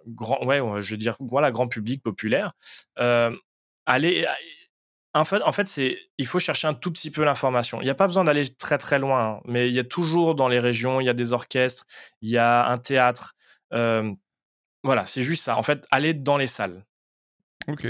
[0.08, 2.54] grand, ouais, je veux dire, voilà, grand public populaire.
[3.00, 3.36] Euh,
[3.86, 4.26] allez,
[5.14, 7.80] en fait, en fait c'est, il faut chercher un tout petit peu l'information.
[7.82, 10.36] Il n'y a pas besoin d'aller très très loin, hein, mais il y a toujours
[10.36, 11.86] dans les régions, il y a des orchestres,
[12.22, 13.34] il y a un théâtre.
[13.74, 14.12] Euh,
[14.84, 15.58] voilà, c'est juste ça.
[15.58, 16.86] En fait, aller dans les salles.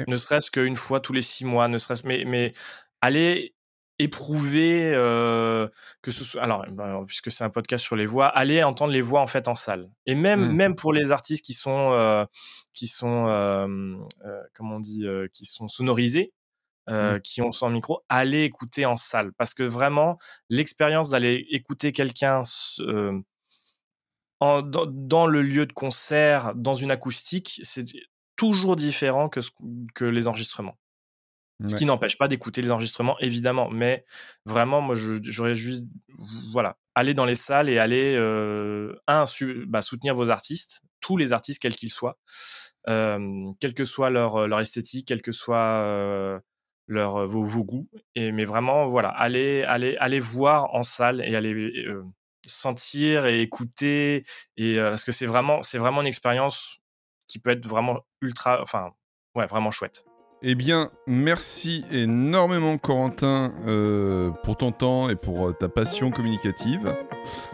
[0.07, 2.53] Ne serait-ce qu'une fois tous les six mois, ne serait-ce, mais, mais
[3.01, 3.54] aller
[3.99, 5.67] éprouver euh,
[6.01, 9.01] que ce soit alors bah, puisque c'est un podcast sur les voix allez entendre les
[9.01, 10.55] voix en fait en salle et même mmh.
[10.55, 12.25] même pour les artistes qui sont euh,
[12.73, 13.67] qui sont euh,
[14.53, 16.33] comment on dit qui sont sonorisés
[16.89, 17.19] mmh.
[17.23, 20.17] qui ont son micro allez écouter en salle parce que vraiment
[20.49, 22.41] l'expérience d'aller écouter quelqu'un
[24.41, 27.85] dans, dans, le lieu de concert dans une acoustique c'est
[28.35, 29.39] toujours différent que,
[29.93, 30.75] que les enregistrements
[31.65, 33.69] ce qui n'empêche pas d'écouter les enregistrements, évidemment.
[33.69, 34.05] Mais
[34.45, 35.87] vraiment, moi, j'aurais juste,
[36.51, 38.15] voilà, aller dans les salles et aller,
[39.07, 39.25] un,
[39.67, 42.17] bah, soutenir vos artistes, tous les artistes, quels qu'ils soient,
[42.85, 46.41] quelle que soit leur, leur esthétique, quel que soit
[46.87, 47.89] leur, vos, vos, goûts.
[48.15, 51.85] Et, mais vraiment, voilà, aller, aller, aller voir en salle et aller
[52.45, 54.25] sentir et écouter.
[54.57, 56.79] Et, parce que c'est vraiment, c'est vraiment une expérience
[57.27, 58.91] qui peut être vraiment ultra, enfin,
[59.35, 60.05] ouais, vraiment chouette.
[60.41, 66.93] Eh bien, merci énormément Corentin euh, pour ton temps et pour euh, ta passion communicative.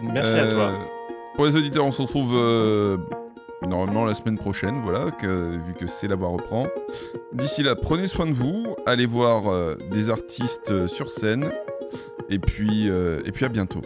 [0.02, 0.74] Merci à toi.
[1.36, 2.34] Pour les auditeurs, on se retrouve
[3.68, 6.68] normalement la semaine prochaine, voilà, vu que c'est la voix reprend.
[7.32, 11.50] D'ici là, prenez soin de vous, allez voir des artistes sur scène,
[12.30, 13.82] et puis, et puis à bientôt.